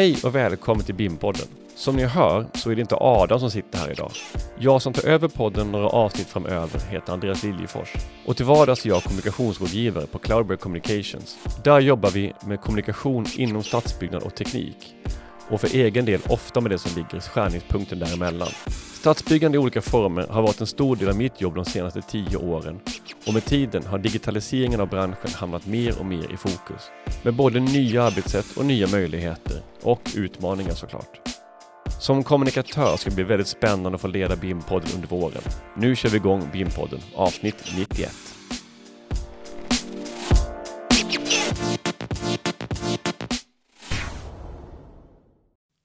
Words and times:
Hej 0.00 0.16
och 0.24 0.34
välkommen 0.34 0.84
till 0.84 0.94
BIM-podden. 0.94 1.46
Som 1.74 1.96
ni 1.96 2.04
hör 2.04 2.46
så 2.54 2.70
är 2.70 2.74
det 2.74 2.80
inte 2.80 2.96
Adam 2.96 3.40
som 3.40 3.50
sitter 3.50 3.78
här 3.78 3.90
idag. 3.90 4.10
Jag 4.58 4.82
som 4.82 4.92
tar 4.92 5.08
över 5.08 5.28
podden 5.28 5.72
några 5.72 5.88
avsnitt 5.88 6.26
framöver 6.26 6.80
heter 6.90 7.12
Andreas 7.12 7.42
Liljefors 7.42 7.94
och 8.26 8.36
till 8.36 8.46
vardags 8.46 8.86
är 8.86 8.88
jag 8.88 9.02
kommunikationsrådgivare 9.02 10.06
på 10.06 10.18
Cloudberry 10.18 10.58
Communications. 10.58 11.38
Där 11.64 11.80
jobbar 11.80 12.10
vi 12.10 12.32
med 12.46 12.60
kommunikation 12.60 13.26
inom 13.36 13.62
stadsbyggnad 13.62 14.22
och 14.22 14.34
teknik 14.34 14.94
och 15.50 15.60
för 15.60 15.74
egen 15.74 16.04
del 16.04 16.20
ofta 16.28 16.60
med 16.60 16.70
det 16.70 16.78
som 16.78 16.96
ligger 16.96 17.16
i 17.16 17.20
skärningspunkten 17.20 17.98
däremellan. 17.98 18.48
Stadsbyggande 18.92 19.56
i 19.56 19.58
olika 19.58 19.82
former 19.82 20.26
har 20.26 20.42
varit 20.42 20.60
en 20.60 20.66
stor 20.66 20.96
del 20.96 21.08
av 21.08 21.16
mitt 21.16 21.40
jobb 21.40 21.54
de 21.54 21.64
senaste 21.64 22.02
tio 22.02 22.36
åren 22.36 22.80
och 23.26 23.34
med 23.34 23.44
tiden 23.44 23.86
har 23.86 23.98
digitaliseringen 23.98 24.80
av 24.80 24.88
branschen 24.88 25.30
hamnat 25.34 25.66
mer 25.66 25.98
och 25.98 26.06
mer 26.06 26.32
i 26.32 26.36
fokus. 26.36 26.90
Med 27.22 27.34
både 27.34 27.60
nya 27.60 28.02
arbetssätt 28.02 28.56
och 28.56 28.64
nya 28.64 28.86
möjligheter 28.88 29.62
och 29.82 30.10
utmaningar 30.16 30.74
såklart. 30.74 31.20
Som 32.00 32.22
kommunikatör 32.22 32.96
ska 32.96 33.10
det 33.10 33.16
bli 33.16 33.24
väldigt 33.24 33.48
spännande 33.48 33.96
att 33.96 34.00
få 34.00 34.08
leda 34.08 34.36
BIM-podden 34.36 34.94
under 34.94 35.08
våren. 35.08 35.42
Nu 35.76 35.96
kör 35.96 36.08
vi 36.08 36.16
igång 36.16 36.48
BIM-podden 36.52 37.00
avsnitt 37.14 37.64
91. 37.76 38.29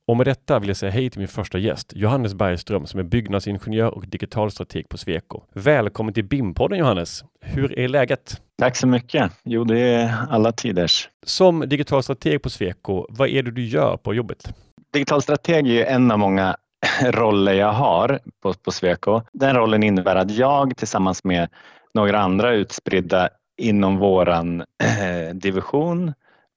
Och 0.08 0.18
med 0.18 0.28
detta 0.28 0.60
vill 0.60 0.70
jag 0.70 0.78
säga 0.78 0.92
hej 0.92 1.10
till 1.10 1.20
min 1.20 1.28
första 1.28 1.58
gäst, 1.58 1.94
Johannes 1.96 2.34
Bergström, 2.34 2.86
som 2.86 3.00
är 3.00 3.04
byggnadsingenjör 3.04 3.96
och 3.96 4.08
digitalstrateg 4.08 4.90
på 4.90 4.98
Sweco. 4.98 5.42
Välkommen 5.54 6.14
till 6.14 6.24
BIM-podden 6.24 6.76
Johannes! 6.76 7.24
Hur 7.42 7.80
är 7.80 7.88
läget? 7.88 8.42
Tack 8.58 8.76
så 8.76 8.88
mycket! 8.88 9.32
Jo, 9.44 9.64
det 9.64 9.80
är 9.80 10.14
alla 10.30 10.52
tiders. 10.52 11.10
Som 11.26 11.60
digitalstrateg 11.60 12.42
på 12.42 12.50
Sweco, 12.50 13.06
vad 13.10 13.30
är 13.30 13.44
det 13.44 13.52
du 13.52 13.66
gör 13.66 13.98
på 13.98 14.14
jobbet? 14.14 14.54
Digitalstrateg 14.94 15.68
är 15.68 15.86
en 15.86 16.12
av 16.12 16.20
många 16.20 16.56
roller 17.04 17.54
jag 17.54 17.74
har 17.74 18.20
på, 18.44 18.54
på 18.54 18.72
Sweco. 18.72 19.22
Den 19.34 19.56
rollen 19.56 19.84
innebär 19.84 20.16
att 20.16 20.32
jag 20.32 20.78
tillsammans 20.78 21.24
med 21.24 21.50
några 21.94 22.20
andra 22.20 22.54
utspridda 22.54 23.30
inom 23.58 23.98
våran 23.98 24.62
eh, 24.84 25.36
division 25.36 26.14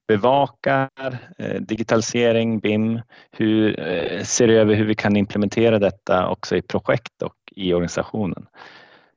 bevakar 0.09 1.19
eh, 1.39 1.61
digitalisering, 1.61 2.59
BIM, 2.59 3.01
hur, 3.31 3.81
eh, 3.81 4.23
ser 4.23 4.49
över 4.49 4.75
hur 4.75 4.85
vi 4.85 4.95
kan 4.95 5.17
implementera 5.17 5.79
detta 5.79 6.29
också 6.29 6.57
i 6.57 6.63
projekt 6.63 7.23
och 7.23 7.35
i 7.57 7.75
organisationen. 7.75 8.47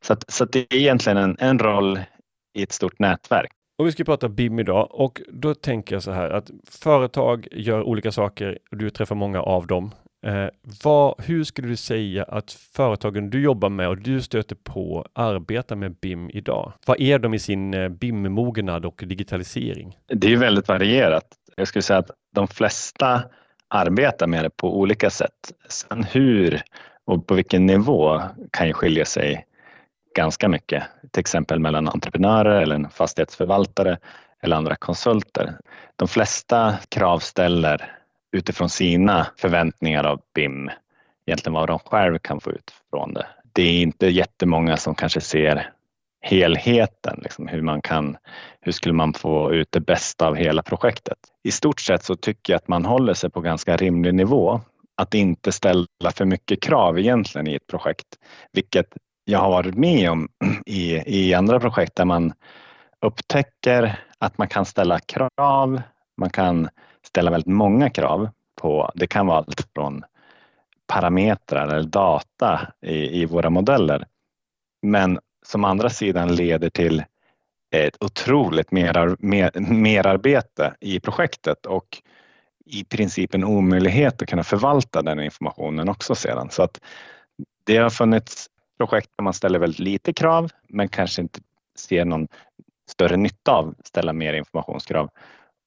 Så, 0.01 0.13
att, 0.13 0.31
så 0.31 0.43
att 0.43 0.51
det 0.51 0.59
är 0.59 0.77
egentligen 0.77 1.17
en, 1.17 1.37
en 1.39 1.59
roll 1.59 1.99
i 2.53 2.63
ett 2.63 2.71
stort 2.71 2.99
nätverk. 2.99 3.51
Och 3.77 3.87
vi 3.87 3.91
ska 3.91 4.03
prata 4.03 4.29
BIM 4.29 4.59
idag 4.59 4.87
och 4.91 5.21
då 5.27 5.55
tänker 5.55 5.95
jag 5.95 6.03
så 6.03 6.11
här 6.11 6.29
att 6.29 6.51
företag 6.69 7.47
gör 7.51 7.83
olika 7.83 8.11
saker 8.11 8.57
och 8.71 8.77
du 8.77 8.89
träffar 8.89 9.15
många 9.15 9.41
av 9.41 9.67
dem. 9.67 9.91
Eh, 10.25 10.47
vad, 10.83 11.15
hur 11.17 11.43
skulle 11.43 11.67
du 11.67 11.75
säga 11.75 12.23
att 12.23 12.51
företagen 12.51 13.29
du 13.29 13.41
jobbar 13.41 13.69
med 13.69 13.87
och 13.87 13.97
du 13.97 14.21
stöter 14.21 14.55
på 14.55 15.05
arbetar 15.13 15.75
med 15.75 15.95
BIM 15.95 16.29
idag? 16.29 16.73
Vad 16.85 17.01
är 17.01 17.19
de 17.19 17.33
i 17.33 17.39
sin 17.39 17.73
eh, 17.73 17.89
BIM-mognad 17.89 18.85
och 18.85 19.03
digitalisering? 19.05 19.97
Det 20.07 20.33
är 20.33 20.37
väldigt 20.37 20.67
varierat. 20.67 21.25
Jag 21.55 21.67
skulle 21.67 21.83
säga 21.83 21.99
att 21.99 22.11
de 22.35 22.47
flesta 22.47 23.23
arbetar 23.67 24.27
med 24.27 24.45
det 24.45 24.49
på 24.49 24.79
olika 24.79 25.09
sätt. 25.09 25.53
Sen 25.69 26.03
hur 26.03 26.61
och 27.05 27.27
på 27.27 27.33
vilken 27.33 27.65
nivå 27.65 28.21
kan 28.51 28.67
ju 28.67 28.73
skilja 28.73 29.05
sig 29.05 29.45
ganska 30.15 30.49
mycket, 30.49 30.83
till 31.11 31.19
exempel 31.19 31.59
mellan 31.59 31.87
entreprenörer 31.87 32.61
eller 32.61 32.75
en 32.75 32.89
fastighetsförvaltare 32.89 33.97
eller 34.41 34.55
andra 34.55 34.75
konsulter. 34.75 35.57
De 35.95 36.07
flesta 36.07 36.77
krav 36.89 37.19
ställer 37.19 38.00
utifrån 38.31 38.69
sina 38.69 39.27
förväntningar 39.37 40.03
av 40.03 40.21
BIM, 40.35 40.69
egentligen 41.25 41.53
vad 41.53 41.67
de 41.67 41.79
själv 41.79 42.17
kan 42.17 42.41
få 42.41 42.51
ut 42.51 42.73
från 42.89 43.13
det. 43.13 43.27
Det 43.53 43.61
är 43.61 43.81
inte 43.81 44.07
jättemånga 44.07 44.77
som 44.77 44.95
kanske 44.95 45.21
ser 45.21 45.71
helheten, 46.21 47.19
liksom 47.23 47.47
hur 47.47 47.61
man 47.61 47.81
kan, 47.81 48.17
hur 48.61 48.71
skulle 48.71 48.93
man 48.93 49.13
få 49.13 49.53
ut 49.53 49.71
det 49.71 49.79
bästa 49.79 50.27
av 50.27 50.35
hela 50.35 50.63
projektet? 50.63 51.17
I 51.43 51.51
stort 51.51 51.79
sett 51.79 52.03
så 52.03 52.15
tycker 52.15 52.53
jag 52.53 52.57
att 52.57 52.67
man 52.67 52.85
håller 52.85 53.13
sig 53.13 53.29
på 53.29 53.41
ganska 53.41 53.77
rimlig 53.77 54.13
nivå. 54.13 54.61
Att 54.97 55.13
inte 55.13 55.51
ställa 55.51 55.87
för 56.15 56.25
mycket 56.25 56.61
krav 56.61 56.99
egentligen 56.99 57.47
i 57.47 57.55
ett 57.55 57.67
projekt, 57.67 58.07
vilket 58.53 58.85
jag 59.25 59.39
har 59.39 59.49
varit 59.49 59.75
med 59.75 60.11
om 60.11 60.29
i, 60.65 60.91
i 61.05 61.33
andra 61.33 61.59
projekt 61.59 61.95
där 61.95 62.05
man 62.05 62.33
upptäcker 63.05 63.99
att 64.17 64.37
man 64.37 64.47
kan 64.47 64.65
ställa 64.65 64.99
krav, 64.99 65.81
man 66.17 66.29
kan 66.29 66.69
ställa 67.07 67.31
väldigt 67.31 67.53
många 67.53 67.89
krav 67.89 68.29
på, 68.55 68.91
det 68.95 69.07
kan 69.07 69.27
vara 69.27 69.37
allt 69.37 69.67
från 69.75 70.03
parametrar 70.87 71.67
eller 71.67 71.89
data 71.89 72.67
i, 72.81 73.21
i 73.21 73.25
våra 73.25 73.49
modeller. 73.49 74.05
Men 74.81 75.19
som 75.45 75.65
andra 75.65 75.89
sidan 75.89 76.35
leder 76.35 76.69
till 76.69 77.03
ett 77.71 78.03
otroligt 78.03 78.71
merar, 78.71 79.15
mer, 79.19 79.51
merarbete 79.59 80.73
i 80.79 80.99
projektet 80.99 81.65
och 81.65 82.01
i 82.65 82.83
princip 82.83 83.35
en 83.35 83.43
omöjlighet 83.43 84.21
att 84.21 84.29
kunna 84.29 84.43
förvalta 84.43 85.01
den 85.01 85.19
informationen 85.19 85.89
också 85.89 86.15
sedan. 86.15 86.49
Så 86.49 86.63
att 86.63 86.81
det 87.63 87.77
har 87.77 87.89
funnits 87.89 88.49
projekt 88.77 89.09
där 89.15 89.23
man 89.23 89.33
ställer 89.33 89.59
väldigt 89.59 89.79
lite 89.79 90.13
krav 90.13 90.51
men 90.67 90.89
kanske 90.89 91.21
inte 91.21 91.39
ser 91.75 92.05
någon 92.05 92.27
större 92.89 93.17
nytta 93.17 93.51
av 93.51 93.75
att 93.79 93.87
ställa 93.87 94.13
mer 94.13 94.33
informationskrav 94.33 95.09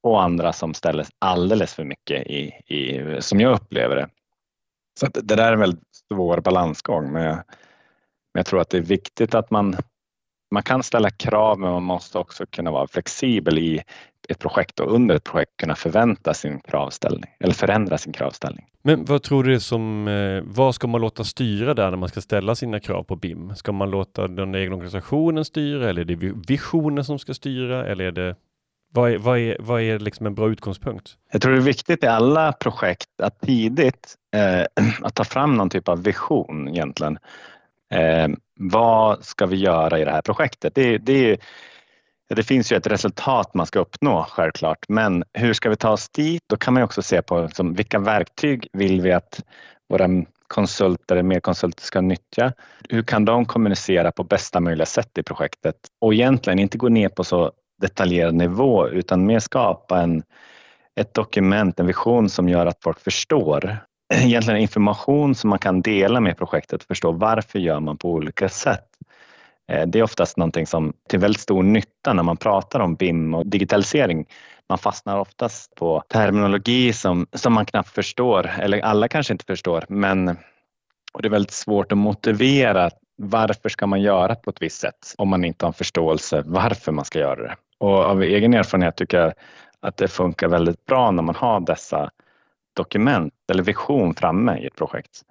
och 0.04 0.22
andra 0.22 0.52
som 0.52 0.74
ställer 0.74 1.06
alldeles 1.18 1.74
för 1.74 1.84
mycket 1.84 2.26
i, 2.26 2.52
i 2.66 3.16
som 3.20 3.40
jag 3.40 3.52
upplever 3.54 3.96
det. 3.96 4.08
Så 5.00 5.06
det 5.06 5.34
där 5.34 5.48
är 5.48 5.52
en 5.52 5.60
väldigt 5.60 5.96
svår 6.08 6.40
balansgång 6.40 7.12
men 7.12 7.22
jag, 7.22 7.34
men 7.34 8.40
jag 8.40 8.46
tror 8.46 8.60
att 8.60 8.70
det 8.70 8.78
är 8.78 8.82
viktigt 8.82 9.34
att 9.34 9.50
man 9.50 9.76
man 10.50 10.62
kan 10.62 10.82
ställa 10.82 11.10
krav 11.10 11.58
men 11.58 11.70
man 11.70 11.82
måste 11.82 12.18
också 12.18 12.46
kunna 12.46 12.70
vara 12.70 12.86
flexibel 12.86 13.58
i 13.58 13.82
ett 14.28 14.38
projekt 14.38 14.80
och 14.80 14.94
under 14.94 15.14
ett 15.14 15.24
projekt 15.24 15.56
kunna 15.56 15.74
förvänta 15.74 16.34
sin 16.34 16.60
kravställning 16.60 17.30
eller 17.40 17.54
förändra 17.54 17.98
sin 17.98 18.12
kravställning. 18.12 18.66
Men 18.82 19.04
vad 19.04 19.22
tror 19.22 19.44
du 19.44 19.54
är 19.54 19.58
som, 19.58 20.08
eh, 20.08 20.42
vad 20.46 20.74
ska 20.74 20.86
man 20.86 21.00
låta 21.00 21.24
styra 21.24 21.74
där 21.74 21.90
när 21.90 21.96
man 21.96 22.08
ska 22.08 22.20
ställa 22.20 22.54
sina 22.54 22.80
krav 22.80 23.02
på 23.02 23.16
BIM? 23.16 23.54
Ska 23.54 23.72
man 23.72 23.90
låta 23.90 24.28
den 24.28 24.54
egna 24.54 24.74
organisationen 24.74 25.44
styra 25.44 25.90
eller 25.90 26.00
är 26.00 26.04
det 26.04 26.32
visionen 26.48 27.04
som 27.04 27.18
ska 27.18 27.34
styra 27.34 27.86
eller 27.86 28.04
är 28.04 28.12
det 28.12 28.36
vad 28.94 29.10
är, 29.10 29.18
vad 29.18 29.38
är, 29.38 29.56
vad 29.60 29.82
är 29.82 29.98
liksom 29.98 30.26
en 30.26 30.34
bra 30.34 30.50
utgångspunkt? 30.50 31.16
Jag 31.32 31.42
tror 31.42 31.52
det 31.52 31.58
är 31.58 31.62
viktigt 31.62 32.04
i 32.04 32.06
alla 32.06 32.52
projekt 32.52 33.08
att 33.22 33.40
tidigt 33.40 34.14
eh, 34.36 34.84
att 35.02 35.14
ta 35.14 35.24
fram 35.24 35.54
någon 35.54 35.70
typ 35.70 35.88
av 35.88 36.02
vision 36.02 36.68
egentligen. 36.68 37.18
Eh, 37.94 38.28
vad 38.60 39.24
ska 39.24 39.46
vi 39.46 39.56
göra 39.56 39.98
i 39.98 40.04
det 40.04 40.10
här 40.10 40.22
projektet? 40.22 40.74
Det, 40.74 40.98
det, 40.98 41.40
det 42.34 42.42
finns 42.42 42.72
ju 42.72 42.76
ett 42.76 42.86
resultat 42.86 43.54
man 43.54 43.66
ska 43.66 43.78
uppnå 43.78 44.26
självklart, 44.28 44.84
men 44.88 45.24
hur 45.32 45.52
ska 45.52 45.70
vi 45.70 45.76
ta 45.76 45.90
oss 45.90 46.08
dit? 46.08 46.42
Då 46.46 46.56
kan 46.56 46.74
man 46.74 46.82
också 46.82 47.02
se 47.02 47.22
på 47.22 47.40
liksom, 47.40 47.74
vilka 47.74 47.98
verktyg 47.98 48.68
vill 48.72 49.00
vi 49.00 49.12
att 49.12 49.42
våra 49.88 50.08
konsulter, 50.46 51.22
mer 51.22 51.40
konsulter 51.40 51.82
ska 51.82 52.00
nyttja? 52.00 52.52
Hur 52.88 53.02
kan 53.02 53.24
de 53.24 53.44
kommunicera 53.44 54.12
på 54.12 54.24
bästa 54.24 54.60
möjliga 54.60 54.86
sätt 54.86 55.18
i 55.18 55.22
projektet? 55.22 55.76
Och 56.00 56.14
egentligen 56.14 56.58
inte 56.58 56.78
gå 56.78 56.88
ner 56.88 57.08
på 57.08 57.24
så 57.24 57.52
detaljerad 57.84 58.34
nivå 58.34 58.88
utan 58.88 59.26
mer 59.26 59.38
skapa 59.38 60.00
en, 60.00 60.22
ett 61.00 61.14
dokument, 61.14 61.80
en 61.80 61.86
vision 61.86 62.28
som 62.28 62.48
gör 62.48 62.66
att 62.66 62.82
folk 62.82 63.00
förstår 63.00 63.78
egentligen 64.14 64.60
information 64.60 65.34
som 65.34 65.50
man 65.50 65.58
kan 65.58 65.82
dela 65.82 66.20
med 66.20 66.38
projektet 66.38 66.82
och 66.82 66.86
förstå 66.86 67.12
varför 67.12 67.58
gör 67.58 67.80
man 67.80 67.96
på 67.96 68.10
olika 68.10 68.48
sätt. 68.48 68.88
Eh, 69.72 69.86
det 69.86 69.98
är 69.98 70.02
oftast 70.02 70.36
någonting 70.36 70.66
som 70.66 70.92
till 71.08 71.18
väldigt 71.18 71.40
stor 71.40 71.62
nytta 71.62 72.12
när 72.12 72.22
man 72.22 72.36
pratar 72.36 72.80
om 72.80 72.94
BIM 72.94 73.34
och 73.34 73.46
digitalisering. 73.46 74.26
Man 74.68 74.78
fastnar 74.78 75.18
oftast 75.18 75.74
på 75.74 76.02
terminologi 76.08 76.92
som, 76.92 77.26
som 77.32 77.52
man 77.52 77.66
knappt 77.66 77.88
förstår, 77.88 78.50
eller 78.58 78.80
alla 78.80 79.08
kanske 79.08 79.32
inte 79.32 79.44
förstår, 79.44 79.84
men 79.88 80.36
och 81.14 81.22
det 81.22 81.28
är 81.28 81.30
väldigt 81.30 81.50
svårt 81.50 81.92
att 81.92 81.98
motivera 81.98 82.90
varför 83.16 83.68
ska 83.68 83.86
man 83.86 84.02
göra 84.02 84.34
på 84.34 84.50
ett 84.50 84.62
visst 84.62 84.80
sätt 84.80 85.14
om 85.18 85.28
man 85.28 85.44
inte 85.44 85.64
har 85.64 85.68
en 85.68 85.74
förståelse 85.74 86.42
varför 86.46 86.92
man 86.92 87.04
ska 87.04 87.18
göra 87.18 87.42
det. 87.42 87.56
Och 87.78 87.98
av 87.98 88.22
egen 88.22 88.54
erfarenhet 88.54 88.96
tycker 88.96 89.18
jag 89.18 89.32
att 89.80 89.96
det 89.96 90.08
funkar 90.08 90.48
väldigt 90.48 90.86
bra 90.86 91.10
när 91.10 91.22
man 91.22 91.34
har 91.34 91.60
dessa 91.60 92.10
dokument 92.76 93.34
eller 93.50 93.62
vision 93.62 94.14
framme 94.14 94.58
i 94.58 94.66
ett 94.66 94.76
projekt. 94.76 95.22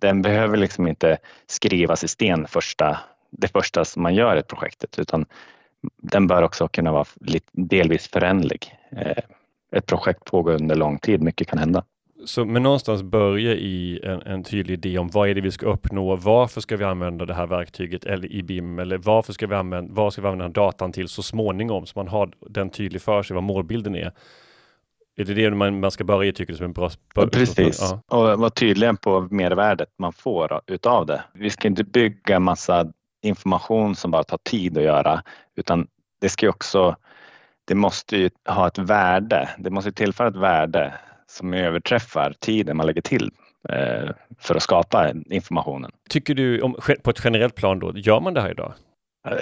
Den 0.00 0.22
behöver 0.22 0.56
liksom 0.56 0.86
inte 0.86 1.18
skrivas 1.46 2.04
i 2.04 2.08
sten 2.08 2.46
första, 2.46 2.98
det 3.30 3.48
första 3.48 3.84
som 3.84 4.02
man 4.02 4.14
gör 4.14 4.36
i 4.36 4.42
projektet 4.42 4.98
utan 4.98 5.26
den 6.02 6.26
bör 6.26 6.42
också 6.42 6.68
kunna 6.68 6.92
vara 6.92 7.04
delvis 7.52 8.08
förändlig. 8.08 8.74
Eh, 8.90 9.22
ett 9.72 9.86
projekt 9.86 10.24
pågår 10.24 10.52
under 10.52 10.74
lång 10.74 10.98
tid, 10.98 11.22
mycket 11.22 11.48
kan 11.48 11.58
hända. 11.58 11.84
Så, 12.24 12.44
men 12.44 12.62
någonstans 12.62 13.02
börja 13.02 13.54
i 13.54 14.00
en, 14.02 14.22
en, 14.22 14.44
tydlig 14.44 14.74
idé 14.74 14.98
om 14.98 15.08
vad 15.08 15.28
är 15.28 15.34
det 15.34 15.40
vi 15.40 15.50
ska 15.50 15.66
uppnå? 15.66 16.16
Varför 16.16 16.60
ska 16.60 16.76
vi 16.76 16.84
använda 16.84 17.24
det 17.24 17.34
här 17.34 17.46
verktyget 17.46 18.04
eller 18.04 18.32
i 18.32 18.42
BIM? 18.42 18.78
Eller 18.78 18.98
varför 18.98 19.32
ska 19.32 19.46
vi 19.46 19.54
använda, 19.54 19.94
vad 19.94 20.12
ska 20.12 20.22
vi 20.22 20.28
använda 20.28 20.60
datan 20.60 20.92
till 20.92 21.08
så 21.08 21.22
småningom? 21.22 21.86
Så 21.86 21.92
man 21.98 22.08
har 22.08 22.30
den 22.40 22.70
tydlig 22.70 23.02
för 23.02 23.22
sig 23.22 23.34
vad 23.34 23.42
målbilden 23.42 23.94
är. 23.94 24.12
Är 25.16 25.24
det 25.24 25.34
det 25.34 25.50
man, 25.50 25.80
man 25.80 25.90
ska 25.90 26.04
börja 26.04 26.32
tycker 26.32 26.52
du 26.52 26.56
som 26.56 26.64
en 26.64 26.72
bra 26.72 26.90
ja, 27.14 27.26
Precis, 27.26 27.80
ja. 27.80 28.16
och 28.16 28.38
vara 28.38 28.50
tydlig 28.50 29.00
på 29.00 29.28
mervärdet 29.30 29.88
man 29.98 30.12
får 30.12 30.60
utav 30.66 31.06
det. 31.06 31.24
Vi 31.32 31.50
ska 31.50 31.68
inte 31.68 31.84
bygga 31.84 32.40
massa 32.40 32.92
information 33.22 33.96
som 33.96 34.10
bara 34.10 34.24
tar 34.24 34.38
tid 34.42 34.78
att 34.78 34.84
göra, 34.84 35.22
utan 35.56 35.86
det 36.20 36.28
ska 36.28 36.48
också, 36.48 36.96
det 37.64 37.74
måste 37.74 38.16
ju 38.16 38.30
ha 38.48 38.66
ett 38.66 38.78
värde. 38.78 39.48
Det 39.58 39.70
måste 39.70 39.92
tillföra 39.92 40.28
ett 40.28 40.36
värde 40.36 40.94
som 41.30 41.54
överträffar 41.54 42.34
tiden 42.40 42.76
man 42.76 42.86
lägger 42.86 43.02
till 43.02 43.30
eh, 43.68 44.10
för 44.38 44.54
att 44.54 44.62
skapa 44.62 45.12
informationen. 45.30 45.90
Tycker 46.08 46.34
du, 46.34 46.60
om, 46.60 46.76
på 47.02 47.10
ett 47.10 47.20
generellt 47.24 47.54
plan 47.54 47.78
då, 47.78 47.92
gör 47.94 48.20
man 48.20 48.34
det 48.34 48.40
här 48.40 48.50
idag? 48.50 48.74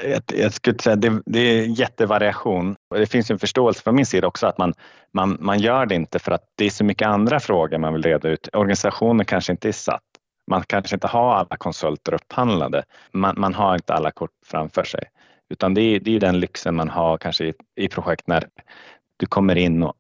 Jag, 0.05 0.23
jag 0.27 0.53
skulle 0.53 0.79
säga 0.79 0.97
det, 0.97 1.23
det 1.27 1.39
är 1.39 1.81
jättevariation. 1.81 2.77
Det 2.95 3.07
finns 3.07 3.31
en 3.31 3.39
förståelse 3.39 3.83
från 3.83 3.95
min 3.95 4.07
sida 4.07 4.27
också 4.27 4.47
att 4.47 4.59
man, 4.59 4.75
man, 5.13 5.37
man 5.41 5.59
gör 5.59 5.87
det 5.87 5.95
inte 5.95 6.19
för 6.19 6.33
att 6.33 6.45
det 6.57 6.65
är 6.65 6.71
så 6.71 6.85
mycket 6.85 7.09
andra 7.09 7.41
frågor 7.41 7.79
man 7.79 7.93
vill 7.93 8.03
reda 8.03 8.29
ut. 8.29 8.49
Organisationen 8.53 9.27
kanske 9.27 9.53
inte 9.53 9.69
är 9.69 9.73
satt. 9.73 10.03
Man 10.51 10.63
kanske 10.67 10.97
inte 10.97 11.07
har 11.07 11.35
alla 11.35 11.57
konsulter 11.57 12.15
upphandlade. 12.15 12.85
Man, 13.13 13.35
man 13.39 13.55
har 13.55 13.75
inte 13.75 13.95
alla 13.95 14.11
kort 14.11 14.31
framför 14.47 14.85
sig. 14.85 15.05
Utan 15.51 15.75
det 15.75 15.81
är, 15.81 16.01
det 16.01 16.17
är 16.17 16.21
den 16.21 16.41
lyxen 16.41 16.75
man 16.75 16.89
har 16.89 17.19
kanske 17.19 17.45
i, 17.45 17.55
i 17.77 17.89
projekt 17.89 18.27
när 18.27 18.45
du 19.17 19.27
kommer 19.27 19.57
in 19.57 19.83
och 19.83 19.95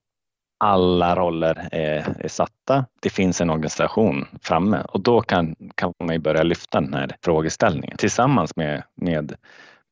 alla 0.64 1.16
roller 1.16 1.68
är, 1.72 2.16
är, 2.20 2.28
satta. 2.28 2.86
Det 3.00 3.10
finns 3.10 3.40
en 3.40 3.50
organisation 3.50 4.26
framme 4.42 4.82
och 4.88 5.00
då 5.00 5.20
kan, 5.20 5.56
kan 5.74 5.92
man 6.04 6.22
börja 6.22 6.42
lyfta 6.42 6.80
den 6.80 6.94
här 6.94 7.16
frågeställningen 7.22 7.96
tillsammans 7.96 8.56
med, 8.56 8.82
med 8.94 9.34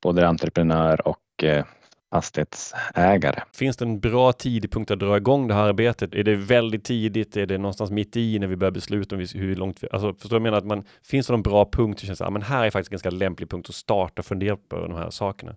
både 0.03 0.27
entreprenör 0.27 1.07
och 1.07 1.43
eh, 1.43 1.65
fastighetsägare. 2.11 3.41
Finns 3.53 3.77
det 3.77 3.85
en 3.85 3.99
bra 3.99 4.33
tidpunkt 4.33 4.91
att 4.91 4.99
dra 4.99 5.17
igång 5.17 5.47
det 5.47 5.53
här 5.53 5.63
arbetet? 5.63 6.15
Är 6.15 6.23
det 6.23 6.35
väldigt 6.35 6.83
tidigt? 6.83 7.37
Är 7.37 7.45
det 7.45 7.57
någonstans 7.57 7.91
mitt 7.91 8.17
i 8.17 8.39
när 8.39 8.47
vi 8.47 8.55
börjar 8.55 8.71
besluta 8.71 9.15
om 9.15 9.25
hur 9.33 9.55
långt 9.55 9.83
vi... 9.83 9.87
Alltså, 9.91 10.13
förstår 10.13 10.29
du? 10.29 10.35
Jag 10.35 10.41
menar 10.41 10.57
att 10.57 10.65
man 10.65 10.83
finns 11.03 11.27
det 11.27 11.33
någon 11.33 11.41
bra 11.41 11.69
punkt? 11.71 12.01
Det 12.01 12.07
känns 12.07 12.21
att 12.21 12.33
men 12.33 12.41
här 12.41 12.65
är 12.65 12.69
faktiskt 12.69 12.91
en 12.91 12.95
ganska 12.95 13.09
lämplig 13.09 13.49
punkt 13.49 13.69
att 13.69 13.75
starta 13.75 14.23
fundera 14.23 14.57
på 14.69 14.87
de 14.87 14.95
här 14.95 15.09
sakerna. 15.09 15.55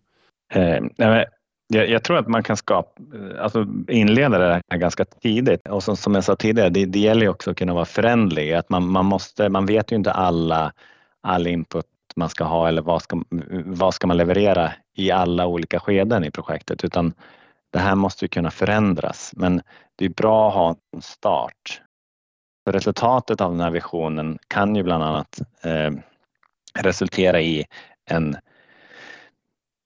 Eh, 0.52 0.84
jag, 1.68 1.88
jag, 1.88 2.02
tror 2.02 2.18
att 2.18 2.28
man 2.28 2.42
kan 2.42 2.56
skapa, 2.56 3.02
alltså 3.40 3.66
inleda 3.88 4.38
det 4.38 4.62
här 4.70 4.78
ganska 4.78 5.04
tidigt 5.04 5.68
och 5.68 5.82
som, 5.82 5.96
som 5.96 6.14
jag 6.14 6.24
sa 6.24 6.36
tidigare, 6.36 6.68
det, 6.68 6.84
det 6.84 6.98
gäller 6.98 7.28
också 7.28 7.50
att 7.50 7.56
kunna 7.56 7.74
vara 7.74 7.84
förändlig. 7.84 8.52
Att 8.52 8.70
man, 8.70 8.86
man, 8.88 9.06
måste, 9.06 9.48
man 9.48 9.66
vet 9.66 9.92
ju 9.92 9.96
inte 9.96 10.12
alla, 10.12 10.72
all 11.20 11.46
input 11.46 11.86
man 12.16 12.28
ska 12.28 12.44
ha 12.44 12.68
eller 12.68 12.82
vad 12.82 13.02
ska, 13.02 13.22
vad 13.64 13.94
ska 13.94 14.06
man 14.06 14.16
leverera 14.16 14.72
i 14.94 15.10
alla 15.10 15.46
olika 15.46 15.80
skeden 15.80 16.24
i 16.24 16.30
projektet 16.30 16.84
utan 16.84 17.12
det 17.72 17.78
här 17.78 17.94
måste 17.94 18.24
ju 18.24 18.28
kunna 18.28 18.50
förändras. 18.50 19.32
Men 19.36 19.62
det 19.96 20.04
är 20.04 20.08
bra 20.08 20.48
att 20.48 20.54
ha 20.54 20.76
en 20.92 21.02
start. 21.02 21.82
För 22.64 22.72
resultatet 22.72 23.40
av 23.40 23.50
den 23.50 23.60
här 23.60 23.70
visionen 23.70 24.38
kan 24.48 24.76
ju 24.76 24.82
bland 24.82 25.04
annat 25.04 25.40
eh, 25.62 25.90
resultera 26.78 27.40
i 27.40 27.64
en 28.10 28.36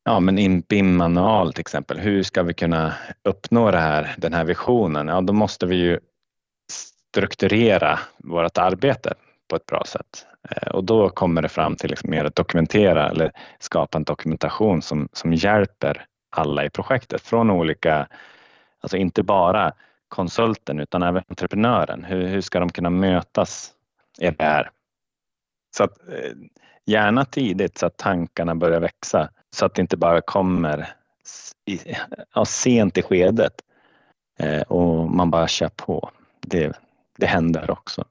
ja, 0.05 0.21
men 0.21 0.39
in 0.39 0.61
BIM-manual 0.61 1.53
till 1.53 1.61
exempel. 1.61 1.99
Hur 1.99 2.23
ska 2.23 2.43
vi 2.43 2.55
kunna 2.55 2.95
uppnå 3.25 3.71
det 3.71 3.79
här, 3.79 4.15
den 4.19 4.33
här 4.33 4.45
visionen? 4.45 5.09
Ja, 5.09 5.21
då 5.21 5.33
måste 5.33 5.67
vi 5.67 5.77
ju 5.77 5.99
strukturera 6.73 7.99
vårt 8.19 8.59
arbete 8.59 9.15
på 9.49 9.57
ett 9.57 9.67
bra 9.67 9.85
sätt. 9.87 10.27
Eh, 10.51 10.69
och 10.69 10.85
då 10.85 11.09
kommer 11.09 11.43
det 11.43 11.49
fram 11.49 11.77
till 11.77 11.91
liksom 11.91 12.11
mer 12.11 12.25
att 12.25 12.37
dokumentera 12.37 13.11
eller 13.11 13.33
skapa 13.59 13.99
en 13.99 14.05
dokumentation 14.05 14.83
som, 14.83 15.09
som 15.13 15.35
hjälper 15.35 16.07
alla 16.31 16.65
i 16.65 16.71
projektet 16.71 17.23
från 17.23 17.51
olika, 17.51 18.07
alltså 18.81 18.97
inte 18.97 19.23
bara 19.23 19.73
konsulten 20.09 20.81
utan 20.81 21.03
även 21.03 21.23
entreprenören. 21.29 22.05
Hur, 22.05 22.27
hur 22.27 22.41
ska 22.41 22.61
de 22.61 22.69
kunna 22.69 22.91
mötas 22.91 23.73
i 24.19 24.31
det 24.31 24.45
här? 24.45 24.71
Så 25.77 25.85
att, 25.85 25.99
eh, 26.09 26.33
gärna 26.87 27.25
tidigt 27.25 27.79
så 27.79 27.87
att 27.87 27.97
tankarna 27.97 28.55
börjar 28.55 28.81
växa 28.81 29.29
så 29.57 29.67
att 29.67 29.75
det 29.75 29.83
inte 29.83 29.97
bara 29.97 30.21
kommer 30.21 30.93
i, 31.67 31.81
ja, 32.35 32.45
sent 32.45 32.99
i 32.99 33.03
skedet 33.03 33.55
eh, 34.39 34.63
och 34.63 35.11
man 35.11 35.31
bara 35.31 35.49
kör 35.49 35.69
på. 35.69 36.11
Det, 36.41 36.73
det 37.19 37.27
händer 37.27 37.71
också 37.71 38.05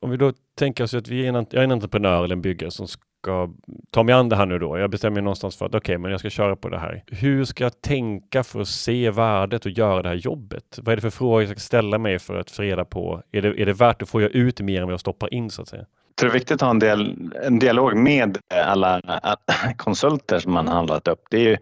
om 0.00 0.10
vi 0.10 0.16
då 0.16 0.32
tänker 0.54 0.84
oss 0.84 0.94
att 0.94 1.08
vi 1.08 1.26
är 1.26 1.28
en, 1.28 1.34
jag 1.34 1.54
är 1.54 1.64
en 1.64 1.72
entreprenör 1.72 2.24
eller 2.24 2.36
en 2.36 2.42
byggare 2.42 2.70
som 2.70 2.86
ska 3.28 3.48
ta 3.90 4.02
mig 4.02 4.14
an 4.14 4.28
det 4.28 4.36
här 4.36 4.46
nu 4.46 4.58
då. 4.58 4.78
Jag 4.78 4.90
bestämmer 4.90 5.14
mig 5.14 5.22
någonstans 5.22 5.56
för 5.56 5.66
att 5.66 5.74
okej, 5.74 5.78
okay, 5.78 5.98
men 5.98 6.10
jag 6.10 6.20
ska 6.20 6.30
köra 6.30 6.56
på 6.56 6.68
det 6.68 6.78
här. 6.78 7.04
Hur 7.06 7.44
ska 7.44 7.64
jag 7.64 7.80
tänka 7.80 8.44
för 8.44 8.60
att 8.60 8.68
se 8.68 9.10
värdet 9.10 9.66
och 9.66 9.70
göra 9.70 10.02
det 10.02 10.08
här 10.08 10.16
jobbet? 10.16 10.78
Vad 10.82 10.92
är 10.92 10.96
det 10.96 11.02
för 11.02 11.10
frågor 11.10 11.42
jag 11.42 11.50
ska 11.50 11.60
ställa 11.60 11.98
mig 11.98 12.18
för 12.18 12.36
att 12.36 12.50
få 12.50 12.62
reda 12.62 12.84
på? 12.84 13.22
Är 13.32 13.42
det, 13.42 13.62
är 13.62 13.66
det 13.66 13.72
värt 13.72 14.02
att 14.02 14.08
få 14.08 14.20
jag 14.20 14.30
ut 14.30 14.60
mer 14.60 14.80
än 14.80 14.86
vad 14.86 14.92
jag 14.92 15.00
stoppar 15.00 15.34
in 15.34 15.50
så 15.50 15.62
att 15.62 15.68
säga? 15.68 15.84
Jag 16.08 16.16
tror 16.16 16.30
det 16.30 16.32
är 16.32 16.38
viktigt 16.38 16.54
att 16.54 16.60
ha 16.60 16.70
en, 16.70 16.78
del, 16.78 17.32
en 17.42 17.58
dialog 17.58 17.96
med 17.96 18.38
alla 18.54 19.00
äh, 19.06 19.72
konsulter 19.76 20.38
som 20.38 20.52
man 20.52 20.68
har 20.68 20.74
handlat 20.74 21.08
upp. 21.08 21.24
Det 21.30 21.36
är 21.36 21.50
ju 21.50 21.56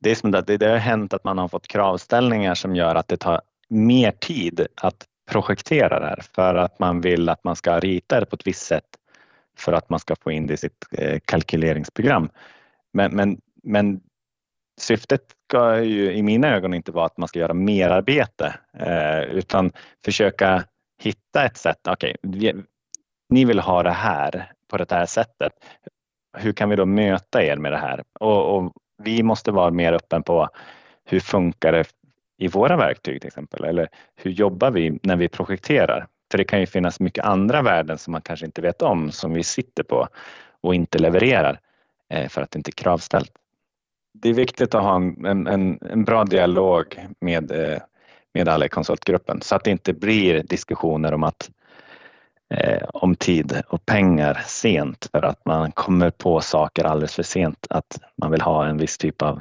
det 0.00 0.10
är 0.10 0.14
som 0.14 0.34
att 0.34 0.46
det, 0.46 0.56
det 0.56 0.68
har 0.68 0.76
hänt 0.76 1.14
att 1.14 1.24
man 1.24 1.38
har 1.38 1.48
fått 1.48 1.68
kravställningar 1.68 2.54
som 2.54 2.76
gör 2.76 2.94
att 2.94 3.08
det 3.08 3.16
tar 3.16 3.40
mer 3.68 4.10
tid 4.10 4.66
att 4.74 5.04
projektera 5.30 6.00
det 6.00 6.06
här 6.06 6.22
för 6.34 6.54
att 6.54 6.78
man 6.78 7.00
vill 7.00 7.28
att 7.28 7.44
man 7.44 7.56
ska 7.56 7.80
rita 7.80 8.20
det 8.20 8.26
på 8.26 8.36
ett 8.36 8.46
visst 8.46 8.66
sätt 8.66 8.84
för 9.58 9.72
att 9.72 9.90
man 9.90 10.00
ska 10.00 10.16
få 10.16 10.30
in 10.30 10.46
det 10.46 10.54
i 10.54 10.56
sitt 10.56 10.84
eh, 10.90 11.18
kalkyleringsprogram. 11.24 12.30
Men, 12.92 13.16
men, 13.16 13.40
men 13.62 14.00
syftet 14.80 15.22
ska 15.48 15.82
ju 15.82 16.12
i 16.12 16.22
mina 16.22 16.48
ögon 16.56 16.74
inte 16.74 16.92
vara 16.92 17.06
att 17.06 17.18
man 17.18 17.28
ska 17.28 17.38
göra 17.38 17.54
merarbete 17.54 18.54
eh, 18.78 19.20
utan 19.20 19.72
försöka 20.04 20.64
hitta 21.02 21.44
ett 21.44 21.56
sätt. 21.56 21.78
Okej, 21.88 22.16
okay, 22.22 22.62
ni 23.30 23.44
vill 23.44 23.58
ha 23.58 23.82
det 23.82 23.90
här 23.90 24.52
på 24.70 24.76
det 24.76 24.92
här 24.92 25.06
sättet. 25.06 25.52
Hur 26.38 26.52
kan 26.52 26.68
vi 26.70 26.76
då 26.76 26.86
möta 26.86 27.42
er 27.42 27.56
med 27.56 27.72
det 27.72 27.78
här? 27.78 28.04
Och, 28.20 28.56
och 28.56 28.72
vi 29.02 29.22
måste 29.22 29.50
vara 29.50 29.70
mer 29.70 29.92
öppen 29.92 30.22
på 30.22 30.48
hur 31.04 31.20
funkar 31.20 31.72
det 31.72 31.84
i 32.38 32.48
våra 32.48 32.76
verktyg 32.76 33.20
till 33.20 33.28
exempel? 33.28 33.64
Eller 33.64 33.88
hur 34.16 34.30
jobbar 34.30 34.70
vi 34.70 34.98
när 35.02 35.16
vi 35.16 35.28
projekterar? 35.28 36.06
För 36.30 36.38
det 36.38 36.44
kan 36.44 36.60
ju 36.60 36.66
finnas 36.66 37.00
mycket 37.00 37.24
andra 37.24 37.62
värden 37.62 37.98
som 37.98 38.12
man 38.12 38.22
kanske 38.22 38.46
inte 38.46 38.62
vet 38.62 38.82
om 38.82 39.10
som 39.10 39.32
vi 39.32 39.42
sitter 39.42 39.82
på 39.82 40.08
och 40.60 40.74
inte 40.74 40.98
levererar 40.98 41.60
eh, 42.10 42.28
för 42.28 42.42
att 42.42 42.50
det 42.50 42.56
inte 42.56 42.70
är 42.70 42.82
kravställt. 42.82 43.32
Det 44.14 44.28
är 44.28 44.34
viktigt 44.34 44.74
att 44.74 44.82
ha 44.82 44.96
en, 44.96 45.46
en, 45.46 45.78
en 45.90 46.04
bra 46.04 46.24
dialog 46.24 47.06
med, 47.20 47.50
eh, 47.50 47.78
med 48.34 48.48
alla 48.48 48.66
i 48.66 48.68
konsultgruppen 48.68 49.40
så 49.42 49.54
att 49.54 49.64
det 49.64 49.70
inte 49.70 49.92
blir 49.92 50.42
diskussioner 50.42 51.14
om 51.14 51.24
att 51.24 51.50
eh, 52.54 52.88
om 52.88 53.14
tid 53.16 53.62
och 53.68 53.86
pengar 53.86 54.42
sent 54.46 55.08
för 55.12 55.22
att 55.22 55.44
man 55.44 55.72
kommer 55.72 56.10
på 56.10 56.40
saker 56.40 56.84
alldeles 56.84 57.14
för 57.14 57.22
sent 57.22 57.66
att 57.70 57.98
man 58.16 58.30
vill 58.30 58.40
ha 58.40 58.66
en 58.66 58.78
viss 58.78 58.98
typ 58.98 59.22
av 59.22 59.40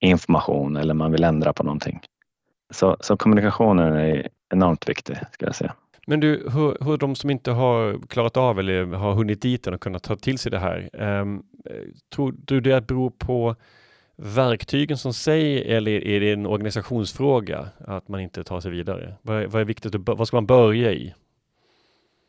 information 0.00 0.76
eller 0.76 0.94
man 0.94 1.12
vill 1.12 1.24
ändra 1.24 1.52
på 1.52 1.62
någonting. 1.62 2.00
Så, 2.70 2.96
så 3.00 3.16
kommunikationen 3.16 3.96
är 3.96 4.28
enormt 4.54 4.88
viktig, 4.88 5.16
ska 5.32 5.46
jag 5.46 5.54
säga. 5.54 5.74
Men 6.06 6.20
du, 6.20 6.50
hur, 6.54 6.84
hur 6.84 6.96
de 6.96 7.16
som 7.16 7.30
inte 7.30 7.50
har 7.50 8.06
klarat 8.08 8.36
av 8.36 8.58
eller 8.58 8.84
har 8.84 9.14
hunnit 9.14 9.42
dit 9.42 9.66
och 9.66 9.80
kunnat 9.80 10.02
ta 10.02 10.16
till 10.16 10.38
sig 10.38 10.50
det 10.52 10.58
här, 10.58 10.90
um, 10.92 11.42
tror 12.14 12.34
du 12.38 12.60
det 12.60 12.86
beror 12.86 13.10
på 13.10 13.56
verktygen 14.16 14.98
som 14.98 15.12
sig 15.12 15.72
eller 15.72 16.04
är 16.04 16.20
det 16.20 16.32
en 16.32 16.46
organisationsfråga 16.46 17.68
att 17.78 18.08
man 18.08 18.20
inte 18.20 18.44
tar 18.44 18.60
sig 18.60 18.70
vidare? 18.70 19.14
Vad 19.22 19.42
är, 19.42 19.46
vad 19.46 19.60
är 19.60 19.64
viktigt, 19.64 19.94
vad 19.96 20.28
ska 20.28 20.36
man 20.36 20.46
börja 20.46 20.92
i? 20.92 21.14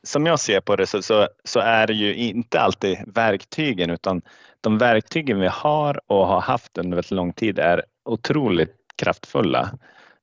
Som 0.03 0.25
jag 0.25 0.39
ser 0.39 0.61
på 0.61 0.75
det 0.75 0.87
så, 0.87 1.01
så, 1.01 1.27
så, 1.43 1.59
är 1.59 1.87
det 1.87 1.93
ju 1.93 2.15
inte 2.15 2.59
alltid 2.59 2.97
verktygen 3.07 3.89
utan 3.89 4.21
de 4.61 4.77
verktygen 4.77 5.39
vi 5.39 5.47
har 5.47 6.01
och 6.07 6.27
har 6.27 6.41
haft 6.41 6.77
under 6.77 6.95
väldigt 6.95 7.11
lång 7.11 7.33
tid 7.33 7.59
är 7.59 7.83
otroligt 8.05 8.75
kraftfulla. 8.95 9.69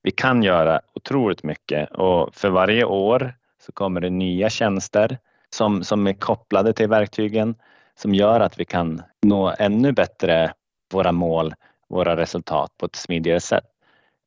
Vi 0.02 0.10
kan 0.10 0.42
göra 0.42 0.80
otroligt 0.94 1.42
mycket 1.42 1.90
och 1.90 2.34
för 2.34 2.50
varje 2.50 2.84
år 2.84 3.34
så 3.66 3.72
kommer 3.72 4.00
det 4.00 4.10
nya 4.10 4.50
tjänster 4.50 5.18
som, 5.50 5.84
som 5.84 6.06
är 6.06 6.12
kopplade 6.12 6.72
till 6.72 6.88
verktygen 6.88 7.54
som 7.94 8.14
gör 8.14 8.40
att 8.40 8.60
vi 8.60 8.64
kan 8.64 9.02
nå 9.22 9.54
ännu 9.58 9.92
bättre 9.92 10.52
våra 10.92 11.12
mål, 11.12 11.54
våra 11.88 12.16
resultat 12.16 12.70
på 12.78 12.86
ett 12.86 12.96
smidigare 12.96 13.40
sätt. 13.40 13.64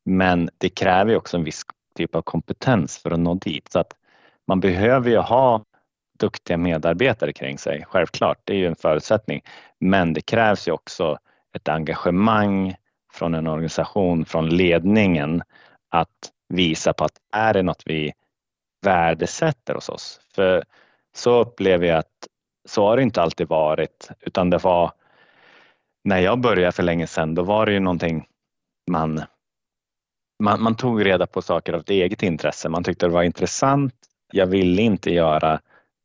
Men 0.05 0.49
det 0.57 0.69
kräver 0.69 1.15
också 1.15 1.37
en 1.37 1.43
viss 1.43 1.61
typ 1.97 2.15
av 2.15 2.21
kompetens 2.21 2.97
för 2.97 3.11
att 3.11 3.19
nå 3.19 3.33
dit. 3.33 3.71
Så 3.71 3.79
att 3.79 3.93
man 4.47 4.59
behöver 4.59 5.09
ju 5.09 5.17
ha 5.17 5.63
duktiga 6.19 6.57
medarbetare 6.57 7.33
kring 7.33 7.57
sig, 7.57 7.85
självklart, 7.87 8.37
det 8.43 8.53
är 8.53 8.57
ju 8.57 8.67
en 8.67 8.75
förutsättning. 8.75 9.41
Men 9.79 10.13
det 10.13 10.21
krävs 10.21 10.67
ju 10.67 10.71
också 10.71 11.17
ett 11.55 11.69
engagemang 11.69 12.75
från 13.13 13.35
en 13.35 13.47
organisation, 13.47 14.25
från 14.25 14.49
ledningen 14.49 15.43
att 15.89 16.31
visa 16.49 16.93
på 16.93 17.03
att 17.03 17.17
är 17.31 17.53
det 17.53 17.63
något 17.63 17.83
vi 17.85 18.13
värdesätter 18.85 19.73
hos 19.73 19.89
oss? 19.89 20.19
För 20.35 20.63
så 21.15 21.39
upplever 21.41 21.87
jag 21.87 21.97
att 21.97 22.27
så 22.67 22.87
har 22.87 22.97
det 22.97 23.03
inte 23.03 23.21
alltid 23.21 23.47
varit, 23.47 24.09
utan 24.21 24.49
det 24.49 24.57
var 24.57 24.91
när 26.03 26.19
jag 26.19 26.39
började 26.39 26.71
för 26.71 26.83
länge 26.83 27.07
sedan, 27.07 27.35
då 27.35 27.43
var 27.43 27.65
det 27.65 27.71
ju 27.71 27.79
någonting 27.79 28.27
man 28.91 29.21
man, 30.43 30.63
man 30.63 30.75
tog 30.75 31.05
reda 31.05 31.27
på 31.27 31.41
saker 31.41 31.73
av 31.73 31.79
ett 31.79 31.89
eget 31.89 32.23
intresse. 32.23 32.69
Man 32.69 32.83
tyckte 32.83 33.05
det 33.05 33.13
var 33.13 33.23
intressant. 33.23 33.93
Jag 34.31 34.47
ville 34.47 34.81
inte 34.81 35.13
göra 35.13 35.59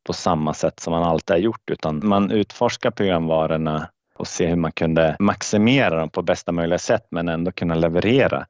på 0.07 0.13
samma 0.13 0.55
sätt 0.55 0.81
som 0.81 0.91
man 0.91 1.03
alltid 1.03 1.35
har 1.35 1.41
gjort 1.41 1.71
utan 1.71 2.01
man 2.09 2.31
utforskar 2.31 2.91
programvarorna 2.91 3.91
och 4.15 4.29
ser 4.29 4.49
hur 4.49 4.57
man 4.57 4.73
kunde 4.73 5.17
maximera 5.19 5.97
dem 5.97 6.11
på 6.11 6.23
bästa 6.23 6.53
möjliga 6.53 6.79
sätt 6.79 7.07
men 7.11 7.29
ändå 7.29 7.53
kunna 7.53 7.75
leverera 7.75 8.47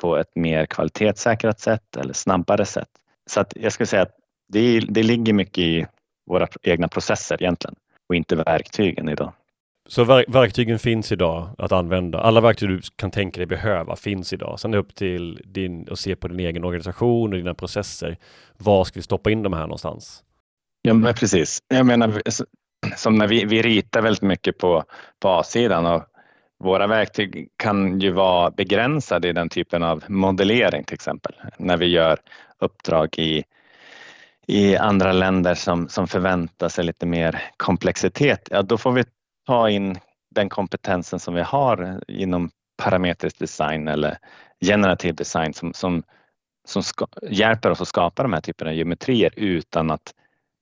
på 0.00 0.16
ett 0.16 0.36
mer 0.36 0.66
kvalitetssäkrat 0.66 1.60
sätt 1.60 1.96
eller 1.96 2.12
snabbare 2.12 2.64
sätt. 2.64 2.88
Så 3.26 3.40
att 3.40 3.52
jag 3.56 3.72
skulle 3.72 3.86
säga 3.86 4.02
att 4.02 4.16
det, 4.48 4.80
det 4.80 5.02
ligger 5.02 5.32
mycket 5.32 5.58
i 5.58 5.86
våra 6.26 6.48
egna 6.62 6.88
processer 6.88 7.42
egentligen 7.42 7.74
och 8.08 8.14
inte 8.14 8.36
verktygen 8.36 9.08
idag. 9.08 9.32
Så 9.88 10.04
verk 10.04 10.26
verktygen 10.28 10.78
finns 10.78 11.12
idag 11.12 11.50
att 11.58 11.72
använda. 11.72 12.20
Alla 12.20 12.40
verktyg 12.40 12.68
du 12.68 12.80
kan 12.96 13.10
tänka 13.10 13.38
dig 13.40 13.46
behöva 13.46 13.96
finns 13.96 14.32
idag. 14.32 14.60
Sen 14.60 14.70
är 14.70 14.76
det 14.76 14.80
upp 14.80 14.94
till 14.94 15.42
din 15.44 15.88
att 15.90 15.98
se 15.98 16.16
på 16.16 16.28
din 16.28 16.40
egen 16.40 16.64
organisation 16.64 17.32
och 17.32 17.38
dina 17.38 17.54
processer. 17.54 18.16
Var 18.58 18.84
ska 18.84 18.98
vi 18.98 19.02
stoppa 19.02 19.30
in 19.30 19.42
de 19.42 19.52
här 19.52 19.60
någonstans? 19.60 20.22
Ja, 20.82 20.94
men 20.94 21.14
precis. 21.14 21.58
Jag 21.68 21.86
menar, 21.86 22.22
som 22.96 23.18
när 23.18 23.26
vi, 23.26 23.44
vi 23.44 23.62
ritar 23.62 24.02
väldigt 24.02 24.22
mycket 24.22 24.58
på, 24.58 24.84
på 25.20 25.28
A-sidan 25.28 25.86
och 25.86 26.02
våra 26.64 26.86
verktyg 26.86 27.48
kan 27.56 28.00
ju 28.00 28.10
vara 28.10 28.50
begränsade 28.50 29.28
i 29.28 29.32
den 29.32 29.48
typen 29.48 29.82
av 29.82 30.04
modellering 30.08 30.84
till 30.84 30.94
exempel. 30.94 31.34
När 31.58 31.76
vi 31.76 31.86
gör 31.86 32.18
uppdrag 32.60 33.18
i, 33.18 33.44
i 34.46 34.76
andra 34.76 35.12
länder 35.12 35.54
som, 35.54 35.88
som 35.88 36.08
förväntar 36.08 36.68
sig 36.68 36.84
lite 36.84 37.06
mer 37.06 37.42
komplexitet, 37.56 38.48
ja 38.50 38.62
då 38.62 38.78
får 38.78 38.92
vi 38.92 39.04
ta 39.46 39.70
in 39.70 39.98
den 40.30 40.48
kompetensen 40.48 41.18
som 41.18 41.34
vi 41.34 41.42
har 41.42 42.00
inom 42.08 42.50
parametrisk 42.76 43.38
design 43.38 43.88
eller 43.88 44.18
generativ 44.64 45.14
design 45.14 45.54
som, 45.54 45.72
som, 45.72 46.02
som 46.68 46.82
ska, 46.82 47.06
hjälper 47.22 47.70
oss 47.70 47.80
att 47.80 47.88
skapa 47.88 48.22
de 48.22 48.32
här 48.32 48.40
typerna 48.40 48.70
av 48.70 48.76
geometrier 48.76 49.32
utan 49.36 49.90
att 49.90 50.14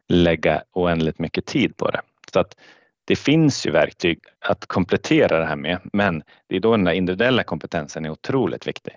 lägga 0.08 0.62
oändligt 0.72 1.18
mycket 1.18 1.46
tid 1.46 1.76
på 1.76 1.90
det. 1.90 2.00
Så 2.32 2.40
att 2.40 2.56
det 3.04 3.16
finns 3.16 3.66
ju 3.66 3.70
verktyg 3.70 4.18
att 4.40 4.66
komplettera 4.66 5.38
det 5.38 5.46
här 5.46 5.56
med, 5.56 5.80
men 5.92 6.22
det 6.48 6.56
är 6.56 6.60
då 6.60 6.70
den 6.70 6.84
där 6.84 6.92
individuella 6.92 7.42
kompetensen 7.42 8.04
är 8.04 8.10
otroligt 8.10 8.66
viktig. 8.66 8.92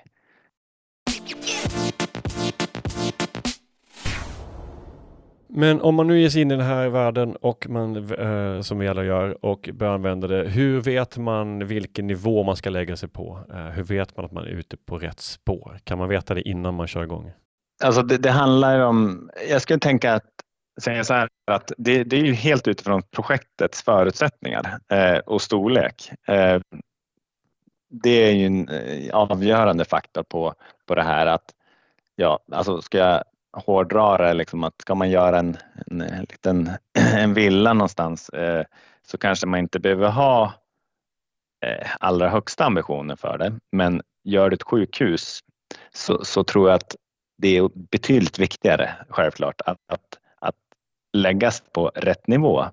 Men 5.59 5.81
om 5.81 5.95
man 5.95 6.07
nu 6.07 6.21
ger 6.21 6.29
sig 6.29 6.41
in 6.41 6.51
i 6.51 6.55
den 6.55 6.65
här 6.65 6.89
världen 6.89 7.35
och 7.35 7.69
man, 7.69 8.11
eh, 8.11 8.61
som 8.61 8.79
vi 8.79 8.87
alla 8.87 9.03
gör, 9.03 9.45
och 9.45 9.69
börjar 9.73 9.93
använda 9.93 10.27
det, 10.27 10.49
hur 10.49 10.81
vet 10.81 11.17
man 11.17 11.67
vilken 11.67 12.07
nivå 12.07 12.43
man 12.43 12.55
ska 12.55 12.69
lägga 12.69 12.95
sig 12.97 13.09
på? 13.09 13.39
Eh, 13.49 13.57
hur 13.57 13.83
vet 13.83 14.17
man 14.17 14.25
att 14.25 14.31
man 14.31 14.43
är 14.43 14.49
ute 14.49 14.77
på 14.77 14.97
rätt 14.97 15.19
spår? 15.19 15.79
Kan 15.83 15.97
man 15.97 16.09
veta 16.09 16.33
det 16.33 16.41
innan 16.41 16.73
man 16.73 16.87
kör 16.87 17.03
igång? 17.03 17.31
Alltså 17.83 18.01
det, 18.01 18.17
det 18.17 18.31
handlar 18.31 18.79
om, 18.79 19.29
jag 19.49 19.61
skulle 19.61 19.79
tänka 19.79 20.13
att 20.13 20.29
säga 20.81 21.03
så 21.03 21.13
här 21.13 21.29
att 21.51 21.71
det, 21.77 22.03
det 22.03 22.15
är 22.15 22.23
ju 22.23 22.33
helt 22.33 22.67
utifrån 22.67 23.03
projektets 23.03 23.83
förutsättningar 23.83 24.79
eh, 24.91 25.17
och 25.17 25.41
storlek. 25.41 26.11
Eh, 26.27 26.61
det 27.89 28.29
är 28.29 28.31
ju 28.31 28.45
en 28.45 28.69
eh, 28.69 29.15
avgörande 29.15 29.85
faktor 29.85 30.23
på, 30.23 30.53
på 30.85 30.95
det 30.95 31.03
här 31.03 31.25
att 31.25 31.53
ja, 32.15 32.39
alltså 32.51 32.81
ska 32.81 32.97
jag 32.97 33.23
hårdra 33.65 34.17
det 34.17 34.33
liksom 34.33 34.63
att 34.63 34.81
ska 34.81 34.95
man 34.95 35.09
göra 35.09 35.39
en, 35.39 35.57
en, 35.91 36.25
liten 36.29 36.71
en 37.15 37.33
villa 37.33 37.73
någonstans 37.73 38.29
eh, 38.29 38.65
så 39.07 39.17
kanske 39.17 39.47
man 39.47 39.59
inte 39.59 39.79
behöver 39.79 40.09
ha 40.09 40.53
eh, 41.65 41.87
allra 41.99 42.29
högsta 42.29 42.65
ambitioner 42.65 43.15
för 43.15 43.37
det. 43.37 43.53
Men 43.71 44.01
gör 44.23 44.49
du 44.49 44.53
ett 44.53 44.63
sjukhus 44.63 45.39
så, 45.93 46.25
så 46.25 46.43
tror 46.43 46.69
jag 46.69 46.75
att 46.75 46.95
det 47.37 47.57
är 47.57 47.69
betydligt 47.73 48.39
viktigare 48.39 48.89
självklart 49.09 49.61
att, 49.61 49.79
att 50.41 50.55
läggas 51.13 51.63
på 51.73 51.91
rätt 51.95 52.27
nivå 52.27 52.65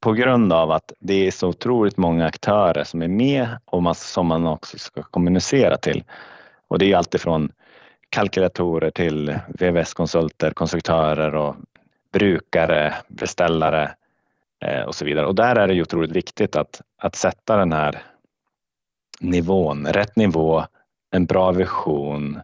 på 0.00 0.12
grund 0.12 0.52
av 0.52 0.70
att 0.70 0.92
det 1.00 1.26
är 1.26 1.30
så 1.30 1.48
otroligt 1.48 1.96
många 1.96 2.26
aktörer 2.26 2.84
som 2.84 3.02
är 3.02 3.08
med 3.08 3.48
och 3.64 3.96
som 3.96 4.26
man 4.26 4.46
också 4.46 4.78
ska 4.78 5.02
kommunicera 5.02 5.76
till. 5.76 6.04
Och 6.68 6.78
det 6.78 6.92
är 6.92 6.96
alltifrån 6.96 7.52
kalkylatorer 8.16 8.90
till 8.90 9.38
VVS-konsulter, 9.48 10.50
konstruktörer 10.50 11.34
och 11.34 11.56
brukare, 12.12 12.94
beställare 13.08 13.94
eh, 14.64 14.82
och 14.82 14.94
så 14.94 15.04
vidare. 15.04 15.26
Och 15.26 15.34
där 15.34 15.56
är 15.56 15.66
det 15.66 15.74
ju 15.74 15.82
otroligt 15.82 16.10
viktigt 16.10 16.56
att, 16.56 16.80
att 16.98 17.16
sätta 17.16 17.56
den 17.56 17.72
här 17.72 18.02
nivån, 19.20 19.86
rätt 19.86 20.16
nivå, 20.16 20.64
en 21.10 21.26
bra 21.26 21.52
vision 21.52 22.40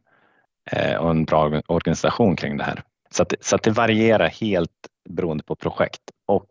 eh, 0.71 0.97
och 0.97 1.11
en 1.11 1.25
bra 1.25 1.63
organisation 1.67 2.37
kring 2.37 2.57
det 2.57 2.65
här. 2.65 2.83
Så 3.11 3.23
att, 3.23 3.35
så 3.41 3.57
att 3.57 3.63
det 3.63 3.71
varierar 3.71 4.29
helt 4.29 4.89
beroende 5.09 5.45
på 5.45 5.57
projekt 5.57 6.03
och 6.27 6.51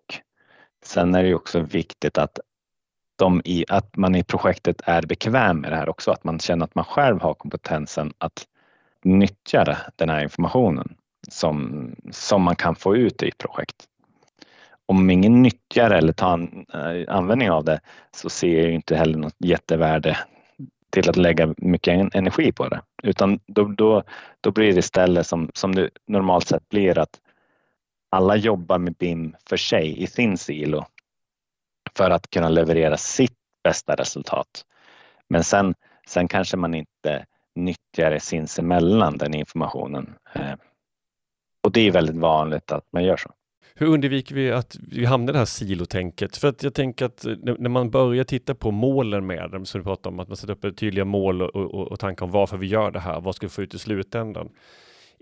sen 0.85 1.15
är 1.15 1.23
det 1.23 1.35
också 1.35 1.59
viktigt 1.59 2.17
att, 2.17 2.39
de 3.15 3.41
i, 3.45 3.65
att 3.69 3.95
man 3.95 4.15
i 4.15 4.23
projektet 4.23 4.81
är 4.85 5.01
bekväm 5.01 5.57
med 5.57 5.71
det 5.71 5.75
här 5.75 5.89
också, 5.89 6.11
att 6.11 6.23
man 6.23 6.39
känner 6.39 6.65
att 6.65 6.75
man 6.75 6.85
själv 6.85 7.21
har 7.21 7.33
kompetensen 7.33 8.13
att 8.17 8.47
nyttja 9.03 9.77
den 9.96 10.10
här 10.10 10.24
informationen 10.24 10.96
som, 11.29 11.89
som 12.12 12.41
man 12.41 12.55
kan 12.55 12.75
få 12.75 12.96
ut 12.96 13.24
i 13.24 13.27
ett 13.27 13.38
projekt. 13.38 13.88
Om 14.86 15.10
ingen 15.10 15.41
nyttjar 15.41 15.91
eller 15.91 16.13
tar 16.13 16.27
an, 16.27 16.65
äh, 16.74 17.15
användning 17.15 17.51
av 17.51 17.63
det 17.63 17.79
så 18.12 18.29
ser 18.29 18.62
jag 18.62 18.72
inte 18.72 18.96
heller 18.96 19.17
något 19.17 19.36
jättevärde 19.39 20.17
till 20.89 21.10
att 21.10 21.17
lägga 21.17 21.53
mycket 21.58 22.15
energi 22.15 22.51
på 22.51 22.67
det. 22.67 22.81
Utan 23.03 23.39
då, 23.48 23.63
då, 23.63 24.03
då 24.41 24.51
blir 24.51 24.74
det 24.74 24.79
istället 24.79 25.27
som, 25.27 25.50
som 25.53 25.75
det 25.75 25.89
normalt 26.08 26.48
sett 26.48 26.70
blir 26.70 26.98
att 26.98 27.20
alla 28.10 28.36
jobbar 28.36 28.77
med 28.77 28.93
BIM 28.93 29.36
för 29.50 29.58
sig 29.58 30.03
i 30.03 30.08
sin 30.08 30.38
silo 30.38 30.86
för 31.98 32.10
att 32.10 32.29
kunna 32.29 32.50
leverera 32.50 32.98
sitt 32.98 33.38
bästa 33.63 33.96
resultat. 33.96 34.65
Men 35.29 35.43
sen, 35.43 35.75
sen 36.08 36.27
kanske 36.27 36.58
man 36.58 36.74
inte 36.74 37.25
nyttjar 37.55 38.12
det 38.12 38.20
sinsemellan, 38.20 39.17
den 39.17 39.34
informationen. 39.34 40.13
Eh, 40.34 40.53
och 41.63 41.72
det 41.72 41.88
är 41.88 41.91
väldigt 41.91 42.15
vanligt 42.15 42.72
att 42.72 42.86
man 42.93 43.03
gör 43.03 43.17
så. 43.17 43.31
Hur 43.75 43.88
undviker 43.88 44.36
vi 44.36 44.51
att 44.51 44.77
vi 44.91 45.05
hamnar 45.05 45.29
i 45.29 45.34
det 45.34 45.39
här 45.39 45.46
silotänket? 45.46 46.38
För 46.38 46.48
att 46.48 46.63
jag 46.63 46.74
tänker 46.74 47.05
att 47.05 47.25
eh, 47.25 47.34
när 47.41 47.70
man 47.70 47.89
börjar 47.89 48.24
titta 48.24 48.55
på 48.55 48.72
målen 48.72 49.25
med 49.25 49.51
dem, 49.51 49.65
så 49.65 49.77
du 49.77 49.84
pratar 49.84 50.10
om 50.10 50.20
att 50.20 50.27
man 50.27 50.38
sätter 50.38 50.53
upp 50.53 50.77
tydliga 50.77 51.05
mål 51.05 51.41
och, 51.41 51.55
och, 51.55 51.91
och 51.91 52.00
tankar 52.00 52.25
om 52.25 52.31
varför 52.31 52.58
vi 52.58 52.67
gör 52.67 52.91
det 52.91 53.00
här, 53.00 53.22
vad 53.22 53.36
ska 53.36 53.46
vi 53.46 53.51
få 53.51 53.62
ut 53.62 53.74
i 53.74 53.79
slutändan? 53.79 54.50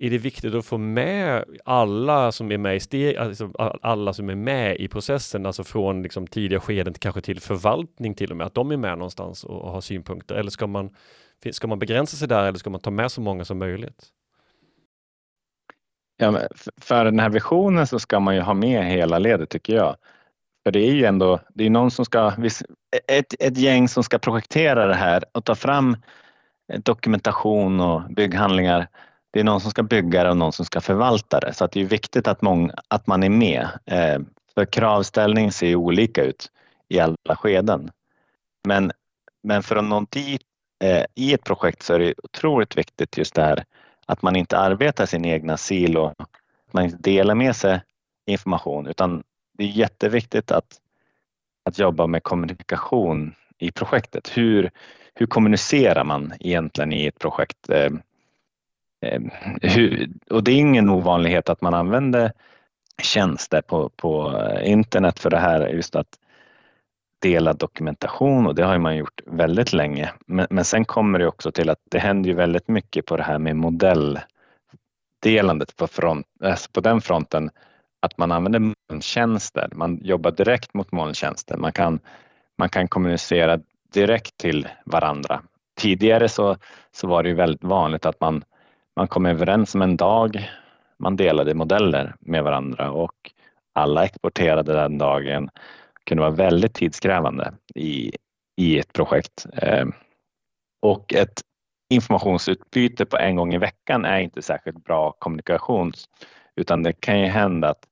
Är 0.02 0.10
det 0.10 0.18
viktigt 0.18 0.56
att 0.56 0.66
få 0.66 0.78
med 0.78 1.46
alla 1.66 2.32
som 2.32 2.52
är 2.52 2.58
med 2.58 2.76
i 2.76 2.80
steg, 2.80 3.18
alltså 3.18 3.52
alla 3.82 4.14
som 4.14 4.30
är 4.30 4.36
med 4.36 4.78
i 4.78 4.88
processen, 4.88 5.46
alltså 5.46 5.64
från 5.64 6.04
liksom 6.04 6.28
tidiga 6.28 6.60
skeden 6.60 6.94
till 6.94 7.02
kanske 7.02 7.22
till 7.22 7.40
förvaltning 7.40 8.16
till 8.16 8.32
och 8.32 8.38
med, 8.38 8.48
att 8.48 8.54
de 8.54 8.72
är 8.72 8.78
med 8.78 8.98
någonstans 8.98 9.44
och, 9.44 9.62
och 9.62 9.72
har 9.72 9.82
synpunkter? 9.82 10.36
Eller 10.36 10.52
ska 10.52 10.68
man, 10.68 10.90
ska 11.52 11.68
man 11.68 11.80
begränsa 11.80 12.18
sig 12.18 12.28
där 12.28 12.44
eller 12.44 12.60
ska 12.60 12.70
man 12.70 12.82
ta 12.82 12.92
med 12.92 13.12
så 13.12 13.22
många 13.22 13.46
som 13.46 13.58
möjligt? 13.58 14.06
Ja, 16.18 16.40
för 16.82 17.06
den 17.06 17.20
här 17.20 17.30
visionen 17.30 17.88
så 17.88 18.00
ska 18.00 18.20
man 18.20 18.36
ju 18.36 18.42
ha 18.42 18.54
med 18.54 18.86
hela 18.86 19.20
ledet 19.20 19.50
tycker 19.50 19.76
jag. 19.76 19.96
För 20.64 20.72
det 20.72 20.80
är 20.80 20.94
ju 20.94 21.06
ändå, 21.06 21.40
det 21.54 21.66
är 21.66 21.70
någon 21.70 21.92
som 21.92 22.06
ska, 22.06 22.34
ett, 23.08 23.36
ett 23.40 23.58
gäng 23.58 23.88
som 23.88 24.04
ska 24.04 24.20
projektera 24.20 24.86
det 24.86 24.96
här 24.96 25.24
och 25.32 25.46
ta 25.46 25.56
fram 25.56 25.98
dokumentation 26.84 27.80
och 27.80 28.02
bygghandlingar 28.10 28.88
det 29.32 29.40
är 29.40 29.44
någon 29.44 29.62
som 29.62 29.72
ska 29.72 29.84
bygga 29.84 30.24
det 30.24 30.30
och 30.30 30.38
någon 30.38 30.54
som 30.54 30.66
ska 30.66 30.82
förvalta 30.82 31.40
det. 31.40 31.54
Så 31.54 31.66
att 31.66 31.72
det 31.72 31.82
är 31.82 31.86
viktigt 31.86 32.28
att, 32.28 32.42
många, 32.42 32.74
att 32.88 33.08
man 33.08 33.24
är 33.24 33.30
med. 33.30 33.68
Eh, 33.86 34.20
för 34.54 34.66
kravställning 34.66 35.52
ser 35.52 35.76
olika 35.76 36.24
ut 36.24 36.52
i 36.88 37.00
alla 37.00 37.36
skeden. 37.36 37.92
Men, 38.68 38.92
men 39.44 39.64
för 39.64 39.76
att 39.76 39.84
nå 39.84 40.06
dit 40.10 40.42
eh, 40.84 41.06
i 41.16 41.34
ett 41.34 41.44
projekt 41.44 41.84
så 41.84 41.94
är 41.94 42.00
det 42.00 42.14
otroligt 42.24 42.78
viktigt 42.78 43.18
just 43.18 43.36
det 43.36 43.42
här 43.42 43.64
att 44.06 44.22
man 44.22 44.36
inte 44.36 44.58
arbetar 44.58 45.06
sin 45.06 45.26
egna 45.26 45.58
silo, 45.58 46.06
att 46.68 46.74
man 46.74 46.84
inte 46.84 46.98
delar 46.98 47.36
med 47.36 47.56
sig 47.56 47.82
information 48.26 48.88
utan 48.88 49.24
det 49.58 49.64
är 49.64 49.68
jätteviktigt 49.68 50.52
att, 50.52 50.80
att 51.66 51.80
jobba 51.80 52.08
med 52.08 52.24
kommunikation 52.24 53.36
i 53.58 53.72
projektet. 53.72 54.38
Hur, 54.38 54.72
hur 55.16 55.26
kommunicerar 55.26 56.04
man 56.04 56.34
egentligen 56.40 56.94
i 56.94 57.06
ett 57.06 57.20
projekt? 57.20 57.70
Eh, 57.70 57.90
Ehm, 59.02 59.30
hur, 59.62 60.10
och 60.30 60.44
det 60.44 60.52
är 60.52 60.56
ingen 60.56 60.90
ovanlighet 60.90 61.50
att 61.50 61.62
man 61.62 61.74
använder 61.74 62.32
tjänster 63.02 63.62
på, 63.62 63.90
på 63.90 64.38
eh, 64.38 64.72
internet 64.72 65.20
för 65.20 65.30
det 65.30 65.38
här, 65.38 65.68
just 65.68 65.96
att 65.96 66.20
dela 67.22 67.54
dokumentation 67.54 68.48
och 68.48 68.56
det 68.56 68.66
har 68.66 68.78
man 68.78 68.98
gjort 68.98 69.22
väldigt 69.26 69.74
länge. 69.74 70.12
Men, 70.26 70.48
men 70.50 70.66
sen 70.66 70.86
kommer 70.86 71.20
det 71.20 71.28
också 71.28 71.52
till 71.52 71.70
att 71.70 71.80
det 71.92 72.00
händer 72.00 72.30
ju 72.30 72.36
väldigt 72.36 72.68
mycket 72.68 73.06
på 73.06 73.18
det 73.18 73.24
här 73.24 73.40
med 73.40 73.56
modelldelandet 73.56 75.76
på, 75.76 75.88
front, 75.88 76.28
alltså 76.44 76.70
på 76.72 76.82
den 76.82 77.02
fronten, 77.02 77.50
att 78.02 78.18
man 78.18 78.32
använder 78.32 78.74
molntjänster. 78.90 79.70
Man 79.72 80.00
jobbar 80.04 80.32
direkt 80.32 80.74
mot 80.74 80.92
molntjänster. 80.92 81.58
Man 81.58 81.72
kan, 81.72 82.00
man 82.58 82.70
kan 82.70 82.88
kommunicera 82.88 83.60
direkt 83.94 84.38
till 84.38 84.68
varandra 84.86 85.42
tidigare 85.80 86.30
så, 86.30 86.58
så 86.92 87.08
var 87.08 87.24
det 87.24 87.30
ju 87.30 87.36
väldigt 87.36 87.64
vanligt 87.64 88.06
att 88.06 88.22
man, 88.22 88.44
man 89.00 89.08
kom 89.08 89.26
överens 89.26 89.76
om 89.76 89.82
en 89.82 89.98
dag, 89.98 90.50
man 90.98 91.16
delade 91.16 91.54
modeller 91.54 92.16
med 92.20 92.44
varandra 92.44 92.92
och 92.92 93.32
alla 93.74 94.06
exporterade 94.06 94.74
den 94.74 94.98
dagen. 94.98 95.46
Det 95.46 96.04
kunde 96.04 96.22
vara 96.22 96.32
väldigt 96.32 96.74
tidskrävande 96.74 97.54
i, 97.76 98.12
i 98.58 98.80
ett 98.80 98.94
projekt. 98.94 99.46
Eh, 99.54 99.86
och 100.82 101.14
ett 101.14 101.42
informationsutbyte 101.90 103.06
på 103.06 103.18
en 103.18 103.36
gång 103.36 103.54
i 103.54 103.58
veckan 103.58 104.06
är 104.06 104.20
inte 104.20 104.42
särskilt 104.42 104.84
bra 104.84 105.12
kommunikation 105.12 105.94
utan 106.56 106.84
det 106.84 106.94
kan 106.94 107.20
ju 107.20 107.26
hända 107.26 107.70
att 107.70 107.88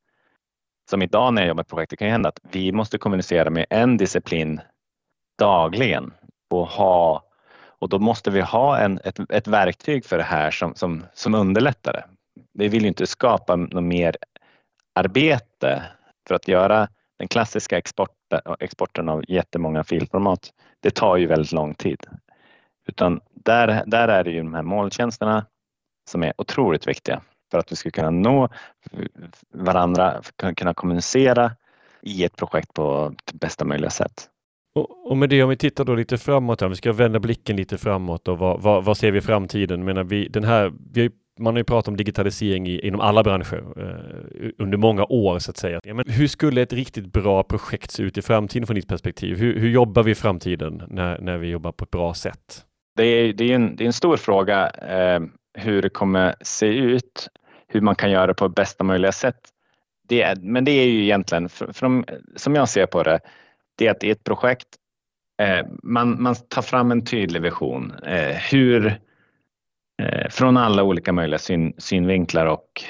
som 0.90 1.02
idag 1.02 1.34
när 1.34 1.42
jag 1.42 1.48
jobbar 1.48 1.60
med 1.60 1.68
projekt, 1.68 1.90
det 1.90 1.98
kan 1.98 2.08
ju 2.08 2.12
hända 2.12 2.30
att 2.30 2.40
vi 2.52 2.72
måste 2.72 2.98
kommunicera 2.98 3.50
med 3.50 3.66
en 3.70 3.98
disciplin 3.98 4.62
dagligen 5.40 6.14
och 6.50 6.68
ha 6.68 7.27
och 7.80 7.90
då 7.90 8.00
måste 8.00 8.32
vi 8.32 8.42
ha 8.42 8.78
en, 8.78 9.00
ett, 9.04 9.20
ett 9.30 9.48
verktyg 9.48 10.06
för 10.06 10.18
det 10.18 10.24
här 10.24 10.52
som, 10.52 10.76
som, 10.76 11.04
som 11.14 11.36
underlättar 11.36 11.94
det. 11.94 12.04
Vi 12.54 12.68
vill 12.68 12.82
ju 12.82 12.88
inte 12.88 13.08
skapa 13.08 13.56
något 13.56 13.84
mer 13.84 14.16
arbete 14.96 15.84
för 16.28 16.36
att 16.36 16.48
göra 16.48 16.88
den 17.20 17.28
klassiska 17.28 17.78
exporten, 17.78 18.42
exporten 18.60 19.10
av 19.10 19.24
jättemånga 19.28 19.84
filformat. 19.84 20.50
Det 20.80 20.92
tar 20.92 21.18
ju 21.18 21.28
väldigt 21.28 21.52
lång 21.52 21.74
tid. 21.74 22.06
Utan 22.88 23.22
där, 23.34 23.84
där 23.86 24.08
är 24.08 24.24
det 24.24 24.32
ju 24.32 24.38
de 24.38 24.54
här 24.54 24.64
molntjänsterna 24.64 25.46
som 26.10 26.24
är 26.24 26.34
otroligt 26.38 26.88
viktiga 26.88 27.22
för 27.52 27.58
att 27.58 27.72
vi 27.72 27.76
ska 27.76 27.92
kunna 27.92 28.10
nå 28.10 28.50
varandra, 29.54 30.22
kunna 30.56 30.74
kommunicera 30.74 31.52
i 32.02 32.24
ett 32.24 32.36
projekt 32.36 32.74
på 32.74 33.14
bästa 33.34 33.66
möjliga 33.66 33.90
sätt. 33.90 34.30
Och, 34.78 35.12
och 35.12 35.18
med 35.18 35.30
det, 35.30 35.44
om 35.44 35.50
vi 35.50 35.58
tittar 35.58 35.86
då 35.86 35.96
lite 35.96 36.18
framåt, 36.18 36.62
här, 36.62 36.68
vi 36.68 36.76
ska 36.76 36.94
vända 36.94 37.20
blicken 37.20 37.56
lite 37.56 37.78
framåt 37.78 38.28
och 38.28 38.38
vad, 38.38 38.62
vad, 38.62 38.86
vad 38.86 38.98
ser 38.98 39.12
vi 39.12 39.18
i 39.18 39.22
framtiden? 39.22 39.86
Menar 39.86 40.04
vi, 40.04 40.28
den 40.28 40.44
här, 40.44 40.74
vi 40.94 41.02
har 41.02 41.12
man 41.40 41.54
har 41.54 41.60
ju 41.60 41.64
pratat 41.64 41.88
om 41.88 41.98
digitalisering 41.98 42.68
i, 42.68 42.88
inom 42.88 43.00
alla 43.00 43.24
branscher 43.24 43.64
eh, 43.78 44.50
under 44.58 44.78
många 44.78 45.06
år 45.06 45.40
så 45.40 45.52
att 45.52 45.58
säga. 45.58 45.80
Ja, 45.84 45.94
men 45.94 46.06
hur 46.08 46.28
skulle 46.28 46.62
ett 46.62 46.74
riktigt 46.74 47.06
bra 47.06 47.44
projekt 47.44 47.92
se 47.92 48.04
ut 48.04 48.18
i 48.18 48.22
framtiden 48.22 48.68
från 48.68 48.76
ditt 48.76 48.88
perspektiv? 48.88 49.38
Hur, 49.38 49.60
hur 49.60 49.70
jobbar 49.70 50.04
vi 50.04 50.12
i 50.12 50.16
framtiden 50.16 50.84
när, 50.88 51.20
när 51.22 51.38
vi 51.38 51.48
jobbar 51.48 51.72
på 51.72 51.84
ett 51.84 51.92
bra 51.92 52.14
sätt? 52.14 52.64
Det 52.96 53.04
är, 53.04 53.34
det 53.34 53.44
är, 53.44 53.56
en, 53.56 53.76
det 53.76 53.84
är 53.84 53.86
en 53.86 53.94
stor 53.94 54.18
fråga 54.18 54.70
eh, 54.70 55.20
hur 55.54 55.82
det 55.82 55.90
kommer 55.90 56.36
se 56.42 56.68
ut, 56.68 57.28
hur 57.68 57.82
man 57.82 57.96
kan 57.96 58.12
göra 58.12 58.28
det 58.28 58.34
på 58.34 58.50
bästa 58.50 58.84
möjliga 58.84 59.12
sätt. 59.12 59.40
Det 60.08 60.22
är, 60.22 60.36
men 60.36 60.66
det 60.66 60.72
är 60.72 60.86
ju 60.86 61.04
egentligen, 61.04 61.50
för, 61.50 61.74
för 61.74 62.04
som 62.36 62.56
jag 62.56 62.70
ser 62.70 62.86
på 62.86 63.04
det, 63.04 63.20
det 63.78 63.88
är 63.88 63.92
att 63.92 64.04
i 64.04 64.10
ett 64.10 64.24
projekt 64.24 64.68
eh, 65.42 65.66
man, 65.84 66.22
man 66.22 66.36
tar 66.36 66.62
fram 66.62 66.92
en 66.92 67.06
tydlig 67.06 67.42
vision. 67.42 67.94
Eh, 68.06 68.36
hur, 68.36 69.00
eh, 70.02 70.30
från 70.30 70.58
alla 70.58 70.84
olika 70.84 71.14
möjliga 71.14 71.40
syn, 71.40 71.74
synvinklar 71.78 72.46
och 72.46 72.84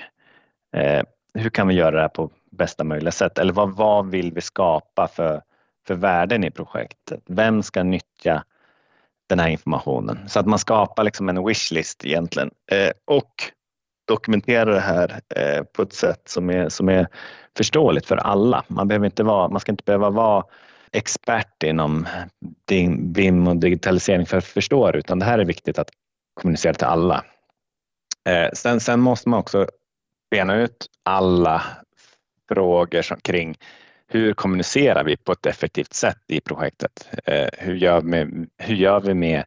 eh, 0.76 1.04
hur 1.34 1.50
kan 1.50 1.68
vi 1.68 1.74
göra 1.74 1.96
det 1.96 2.02
här 2.02 2.08
på 2.08 2.32
bästa 2.52 2.84
möjliga 2.84 3.12
sätt? 3.12 3.40
Eller 3.40 3.54
vad, 3.54 3.76
vad 3.76 4.10
vill 4.10 4.34
vi 4.34 4.42
skapa 4.42 5.08
för, 5.08 5.42
för 5.88 5.96
värden 5.96 6.44
i 6.44 6.52
projektet? 6.52 7.22
Vem 7.26 7.64
ska 7.64 7.84
nyttja 7.84 8.44
den 9.30 9.40
här 9.40 9.50
informationen? 9.50 10.30
Så 10.30 10.40
att 10.40 10.46
man 10.46 10.60
skapar 10.60 11.04
liksom 11.04 11.30
en 11.30 11.46
wishlist 11.46 12.06
egentligen 12.06 12.52
eh, 12.72 12.92
och 13.06 13.32
dokumenterar 14.08 14.72
det 14.72 14.80
här 14.80 15.20
eh, 15.36 15.64
på 15.64 15.82
ett 15.82 15.94
sätt 15.94 16.22
som 16.26 16.50
är, 16.50 16.70
som 16.70 16.90
är 16.90 17.08
förståeligt 17.58 18.06
för 18.06 18.18
alla. 18.18 18.64
Man, 18.68 18.88
behöver 18.88 19.06
inte 19.06 19.24
vara, 19.24 19.48
man 19.50 19.60
ska 19.60 19.72
inte 19.72 19.84
behöva 19.84 20.10
vara 20.10 20.44
expert 20.92 21.64
inom 21.64 22.08
BIM 23.00 23.48
och 23.48 23.56
digitalisering 23.56 24.26
för 24.26 24.38
att 24.38 24.46
förstå 24.46 24.92
det, 24.92 24.98
utan 24.98 25.20
det 25.20 25.26
här 25.26 25.40
är 25.40 25.46
viktigt 25.46 25.80
att 25.80 25.90
kommunicera 26.34 26.74
till 26.74 26.88
alla. 26.88 27.26
Eh, 28.30 28.50
sen, 28.54 28.80
sen 28.80 29.00
måste 29.00 29.30
man 29.30 29.40
också 29.40 29.68
bena 30.32 30.56
ut 30.56 30.88
alla 31.04 31.64
frågor 32.50 33.02
som, 33.02 33.18
kring 33.20 33.58
hur 34.08 34.34
kommunicerar 34.34 35.04
vi 35.04 35.18
på 35.18 35.32
ett 35.32 35.46
effektivt 35.46 35.94
sätt 35.94 36.22
i 36.28 36.42
projektet? 36.42 37.10
Eh, 37.26 37.48
hur, 37.54 37.76
gör 37.76 38.02
vi, 38.02 38.48
hur 38.58 38.76
gör 38.76 39.00
vi 39.00 39.14
med 39.14 39.44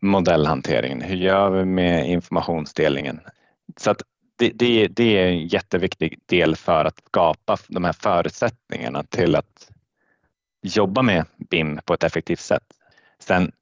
modellhanteringen? 0.00 1.02
Hur 1.02 1.16
gör 1.16 1.50
vi 1.50 1.64
med 1.64 2.10
informationsdelningen? 2.10 3.20
Så 3.76 3.90
att 3.90 4.02
det, 4.38 4.50
det, 4.54 4.88
det 4.88 5.18
är 5.18 5.26
en 5.26 5.46
jätteviktig 5.46 6.18
del 6.26 6.56
för 6.56 6.84
att 6.84 7.00
skapa 7.06 7.56
de 7.68 7.84
här 7.84 7.92
förutsättningarna 7.92 9.02
till 9.02 9.36
att 9.36 9.70
jobba 10.66 11.02
med 11.02 11.24
BIM 11.50 11.80
på 11.84 11.94
ett 11.94 12.04
effektivt 12.04 12.40
sätt. 12.40 12.62
Sen 13.18 13.52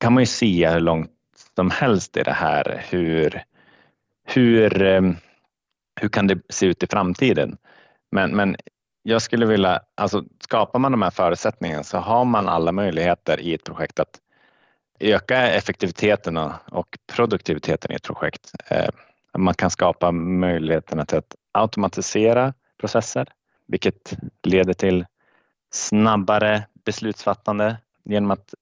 kan 0.00 0.12
man 0.12 0.22
ju 0.22 0.26
se 0.26 0.68
hur 0.68 0.80
långt 0.80 1.10
som 1.56 1.70
helst 1.70 2.16
i 2.16 2.22
det 2.22 2.32
här. 2.32 2.84
Hur, 2.90 3.42
hur, 4.24 4.82
ehm, 4.82 5.16
hur 6.00 6.08
kan 6.08 6.26
det 6.26 6.38
se 6.48 6.66
ut 6.66 6.82
i 6.82 6.86
framtiden? 6.86 7.56
Men, 8.10 8.30
men 8.36 8.56
jag 9.02 9.22
skulle 9.22 9.46
vilja, 9.46 9.80
alltså 9.94 10.24
skapar 10.40 10.78
man 10.78 10.92
de 10.92 11.02
här 11.02 11.10
förutsättningarna 11.10 11.84
så 11.84 11.98
har 11.98 12.24
man 12.24 12.48
alla 12.48 12.72
möjligheter 12.72 13.40
i 13.40 13.54
ett 13.54 13.64
projekt 13.64 14.00
att 14.00 14.20
öka 15.00 15.36
effektiviteten 15.36 16.36
och 16.70 16.98
produktiviteten 17.12 17.92
i 17.92 17.94
ett 17.94 18.02
projekt. 18.02 18.52
Ehm, 18.68 18.92
man 19.38 19.54
kan 19.54 19.70
skapa 19.70 20.12
möjligheterna 20.12 21.06
till 21.06 21.18
att 21.18 21.34
automatisera 21.52 22.54
processer, 22.80 23.28
vilket 23.66 24.16
leder 24.42 24.72
till 24.72 25.06
snabbare 25.74 26.66
beslutsfattande 26.84 27.76
genom 28.04 28.30
att 28.30 28.54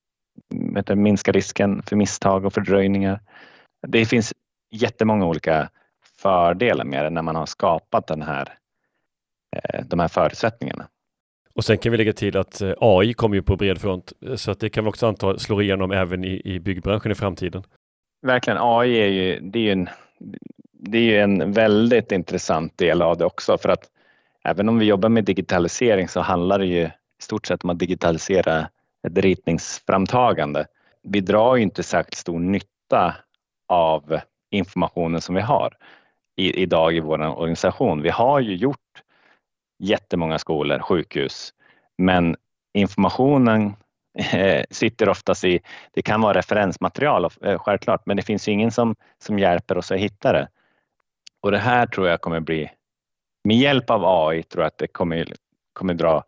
vet, 0.75 0.99
minska 0.99 1.33
risken 1.33 1.83
för 1.83 1.97
misstag 1.97 2.45
och 2.45 2.53
fördröjningar. 2.53 3.21
Det 3.87 4.07
finns 4.07 4.35
jättemånga 4.71 5.27
olika 5.27 5.69
fördelar 6.19 6.85
med 6.85 7.05
det 7.05 7.11
när 7.11 7.23
man 7.23 7.37
har 7.37 7.47
skapat 7.47 8.07
den 8.07 8.23
här, 8.23 8.49
eh, 9.57 9.85
de 9.85 10.01
här 10.01 10.09
förutsättningarna. 10.09 10.89
Och 11.55 11.65
sen 11.65 11.79
kan 11.79 11.93
vi 11.93 11.99
lägga 11.99 12.13
till 12.13 12.37
att 12.37 12.61
eh, 12.61 12.73
AI 12.81 13.15
kommer 13.15 13.37
ju 13.37 13.43
på 13.43 13.57
bred 13.57 13.81
front 13.81 14.13
så 14.37 14.51
att 14.51 14.61
det 14.61 14.71
kan 14.71 14.85
vi 14.85 14.91
också 14.91 15.07
anta 15.07 15.39
slår 15.39 15.63
igenom 15.63 15.91
även 15.91 16.25
i, 16.25 16.43
i 16.45 16.61
byggbranschen 16.61 17.13
i 17.13 17.15
framtiden. 17.15 17.63
Verkligen, 18.23 18.59
AI 18.61 18.97
är 18.97 19.09
ju, 19.09 19.41
det 19.41 19.59
är 19.59 19.63
ju 19.63 19.73
en, 19.73 19.89
det 20.73 20.99
är 20.99 21.23
en 21.23 21.53
väldigt 21.53 22.13
intressant 22.13 22.79
del 22.79 23.03
av 23.03 23.19
det 23.19 23.25
också 23.25 23.59
för 23.59 23.69
att 23.69 23.91
även 24.45 24.69
om 24.69 24.79
vi 24.79 24.87
jobbar 24.87 25.09
med 25.09 25.25
digitalisering 25.25 26.09
så 26.09 26.21
handlar 26.21 26.59
det 26.59 26.67
ju 26.67 26.91
stort 27.23 27.47
sett 27.47 27.65
om 27.65 27.71
att 27.71 27.79
digitalisera 27.79 28.69
ett 29.09 29.19
ritningsframtagande. 29.19 30.67
Vi 31.03 31.21
drar 31.21 31.57
ju 31.57 31.63
inte 31.63 31.83
särskilt 31.83 32.17
stor 32.17 32.39
nytta 32.39 33.15
av 33.69 34.21
informationen 34.51 35.21
som 35.21 35.35
vi 35.35 35.41
har 35.41 35.77
i, 36.37 36.63
idag 36.63 36.97
i 36.97 37.01
vår 37.01 37.39
organisation. 37.39 38.03
Vi 38.03 38.11
har 38.11 38.41
ju 38.41 38.55
gjort 38.55 39.03
jättemånga 39.79 40.39
skolor, 40.39 40.79
sjukhus, 40.79 41.55
men 41.99 42.37
informationen 42.75 43.75
eh, 44.33 44.65
sitter 44.71 45.09
oftast 45.09 45.45
i, 45.45 45.61
det 45.93 46.03
kan 46.03 46.21
vara 46.21 46.39
referensmaterial 46.39 47.29
eh, 47.43 47.59
självklart, 47.59 48.07
men 48.07 48.17
det 48.17 48.23
finns 48.23 48.49
ingen 48.49 48.71
som, 48.71 48.97
som 49.19 49.39
hjälper 49.39 49.79
oss 49.79 49.93
att 49.93 49.99
hitta 49.99 50.33
det. 50.33 50.49
Och 51.41 51.51
det 51.51 51.59
här 51.59 51.87
tror 51.87 52.09
jag 52.09 52.21
kommer 52.21 52.41
bli, 52.41 52.71
med 53.45 53.57
hjälp 53.57 53.91
av 53.91 54.05
AI 54.05 54.43
tror 54.43 54.63
jag 54.63 54.69
att 54.69 54.79
det 54.79 54.87
kommer, 54.87 55.33
kommer 55.73 55.95
dra 55.95 56.25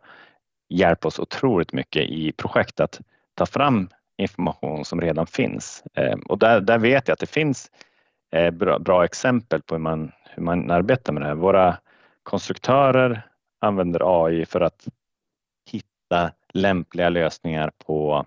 hjälpa 0.75 1.07
oss 1.07 1.19
otroligt 1.19 1.73
mycket 1.73 2.03
i 2.03 2.31
projekt 2.31 2.79
att 2.79 3.01
ta 3.35 3.45
fram 3.45 3.89
information 4.17 4.85
som 4.85 5.01
redan 5.01 5.27
finns. 5.27 5.83
Ehm, 5.93 6.19
och 6.19 6.39
där, 6.39 6.61
där 6.61 6.77
vet 6.77 7.07
jag 7.07 7.13
att 7.13 7.19
det 7.19 7.29
finns 7.29 7.71
eh, 8.31 8.51
bra, 8.51 8.79
bra 8.79 9.05
exempel 9.05 9.61
på 9.61 9.75
hur 9.75 9.81
man, 9.81 10.11
hur 10.29 10.43
man 10.43 10.71
arbetar 10.71 11.13
med 11.13 11.21
det 11.21 11.27
här. 11.27 11.35
Våra 11.35 11.77
konstruktörer 12.23 13.21
använder 13.61 14.25
AI 14.25 14.45
för 14.45 14.61
att 14.61 14.87
hitta 15.71 16.31
lämpliga 16.53 17.09
lösningar 17.09 17.71
på 17.85 18.25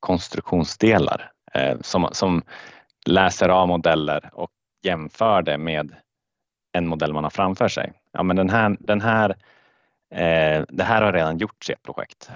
konstruktionsdelar 0.00 1.30
eh, 1.54 1.76
som, 1.80 2.08
som 2.12 2.42
läser 3.06 3.48
av 3.48 3.68
modeller 3.68 4.30
och 4.32 4.50
jämför 4.82 5.42
det 5.42 5.58
med 5.58 5.94
en 6.72 6.86
modell 6.86 7.12
man 7.12 7.24
har 7.24 7.30
framför 7.30 7.68
sig. 7.68 7.92
Ja, 8.12 8.22
men 8.22 8.36
den 8.36 8.50
här, 8.50 8.76
den 8.80 9.00
här 9.00 9.36
Eh, 10.10 10.64
det 10.68 10.84
här 10.84 11.02
har 11.02 11.12
redan 11.12 11.38
gjorts 11.38 11.70
i 11.70 11.72
ett 11.72 11.82
projekt. 11.82 12.30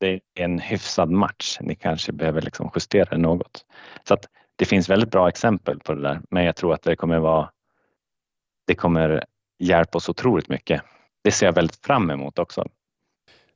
Det 0.00 0.08
är 0.08 0.20
en 0.34 0.58
hyfsad 0.58 1.10
match. 1.10 1.58
Ni 1.60 1.74
kanske 1.74 2.12
behöver 2.12 2.42
liksom 2.42 2.70
justera 2.74 3.10
det 3.10 3.18
något. 3.18 3.64
Så 4.08 4.14
att 4.14 4.24
det 4.56 4.64
finns 4.64 4.88
väldigt 4.88 5.10
bra 5.10 5.28
exempel 5.28 5.78
på 5.80 5.94
det 5.94 6.02
där, 6.02 6.20
men 6.30 6.44
jag 6.44 6.56
tror 6.56 6.74
att 6.74 6.82
det 6.82 6.96
kommer 6.96 7.18
vara. 7.18 7.50
Det 8.66 8.74
kommer 8.74 9.24
hjälpa 9.58 9.98
oss 9.98 10.08
otroligt 10.08 10.48
mycket. 10.48 10.82
Det 11.24 11.30
ser 11.30 11.46
jag 11.46 11.52
väldigt 11.52 11.86
fram 11.86 12.10
emot 12.10 12.38
också. 12.38 12.68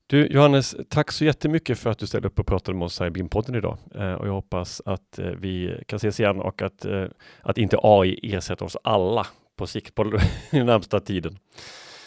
Du 0.06 0.26
Johannes, 0.26 0.76
tack 0.88 1.12
så 1.12 1.24
jättemycket 1.24 1.78
för 1.78 1.90
att 1.90 1.98
du 1.98 2.06
ställde 2.06 2.28
upp 2.28 2.38
och 2.38 2.46
pratade 2.46 2.78
med 2.78 2.84
oss 2.84 3.00
här 3.00 3.06
i 3.06 3.10
BIM-podden 3.10 3.56
idag. 3.56 3.78
Eh, 3.94 4.12
och 4.12 4.26
jag 4.26 4.32
hoppas 4.32 4.82
att 4.84 5.18
eh, 5.18 5.26
vi 5.26 5.82
kan 5.88 5.96
ses 5.96 6.20
igen 6.20 6.40
och 6.40 6.62
att, 6.62 6.84
eh, 6.84 7.04
att 7.40 7.58
inte 7.58 7.76
AI 7.82 8.34
ersätter 8.34 8.64
oss 8.64 8.76
alla 8.84 9.26
på 9.56 9.66
sikt 9.66 9.94
på 9.94 10.04
den 10.04 10.66
närmsta 10.66 11.00
tiden. 11.00 11.38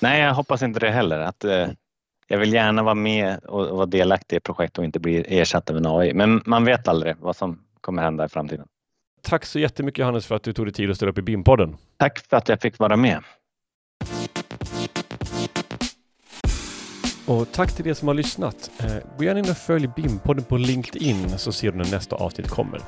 Nej, 0.06 0.22
jag 0.22 0.34
hoppas 0.34 0.64
inte 0.64 0.80
det 0.80 0.92
heller. 0.92 1.20
Att, 1.20 1.44
eh, 1.44 1.68
jag 2.28 2.38
vill 2.38 2.54
gärna 2.54 2.84
vara 2.84 2.96
med 2.96 3.40
och, 3.44 3.68
och 3.68 3.78
vara 3.78 3.86
delaktig 3.86 4.38
i 4.38 4.40
projekt 4.40 4.78
och 4.78 4.86
inte 4.86 5.00
bli 5.00 5.40
ersatt 5.40 5.70
av 5.70 5.78
en 5.78 5.86
AI. 5.86 6.14
Men 6.14 6.42
man 6.46 6.66
vet 6.66 6.88
aldrig 6.88 7.16
vad 7.20 7.36
som 7.36 7.60
kommer 7.82 8.04
hända 8.04 8.26
i 8.26 8.30
framtiden. 8.30 8.68
Tack 9.22 9.46
så 9.46 9.60
jättemycket 9.60 10.00
Johannes 10.00 10.26
för 10.26 10.36
att 10.36 10.44
du 10.44 10.54
tog 10.54 10.66
dig 10.66 10.74
tid 10.74 10.90
att 10.90 10.96
ställa 10.96 11.12
upp 11.12 11.18
i 11.18 11.22
BIM-podden. 11.22 11.76
Tack 11.98 12.20
för 12.30 12.38
att 12.38 12.50
jag 12.50 12.62
fick 12.62 12.80
vara 12.80 12.96
med. 12.96 13.24
Och 17.28 17.52
tack 17.52 17.76
till 17.76 17.88
er 17.88 17.94
som 17.94 18.08
har 18.08 18.16
lyssnat. 18.16 18.72
Eh, 18.80 19.18
gå 19.18 19.24
gärna 19.24 19.40
in 19.40 19.50
och 19.50 19.58
följ 19.58 19.88
BIM-podden 19.88 20.44
på 20.44 20.58
LinkedIn 20.58 21.38
så 21.38 21.52
ser 21.52 21.72
du 21.72 21.78
när 21.78 21.92
nästa 21.92 22.16
avsnitt 22.16 22.48
kommer. 22.48 22.82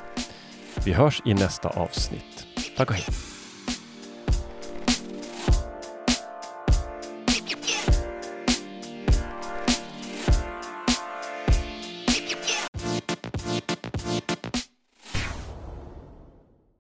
Vi 0.84 0.92
hörs 0.92 1.22
i 1.24 1.34
nästa 1.34 1.68
avsnitt. 1.68 2.46
Tack 2.76 2.90
och 2.90 2.96
hej! 2.96 3.37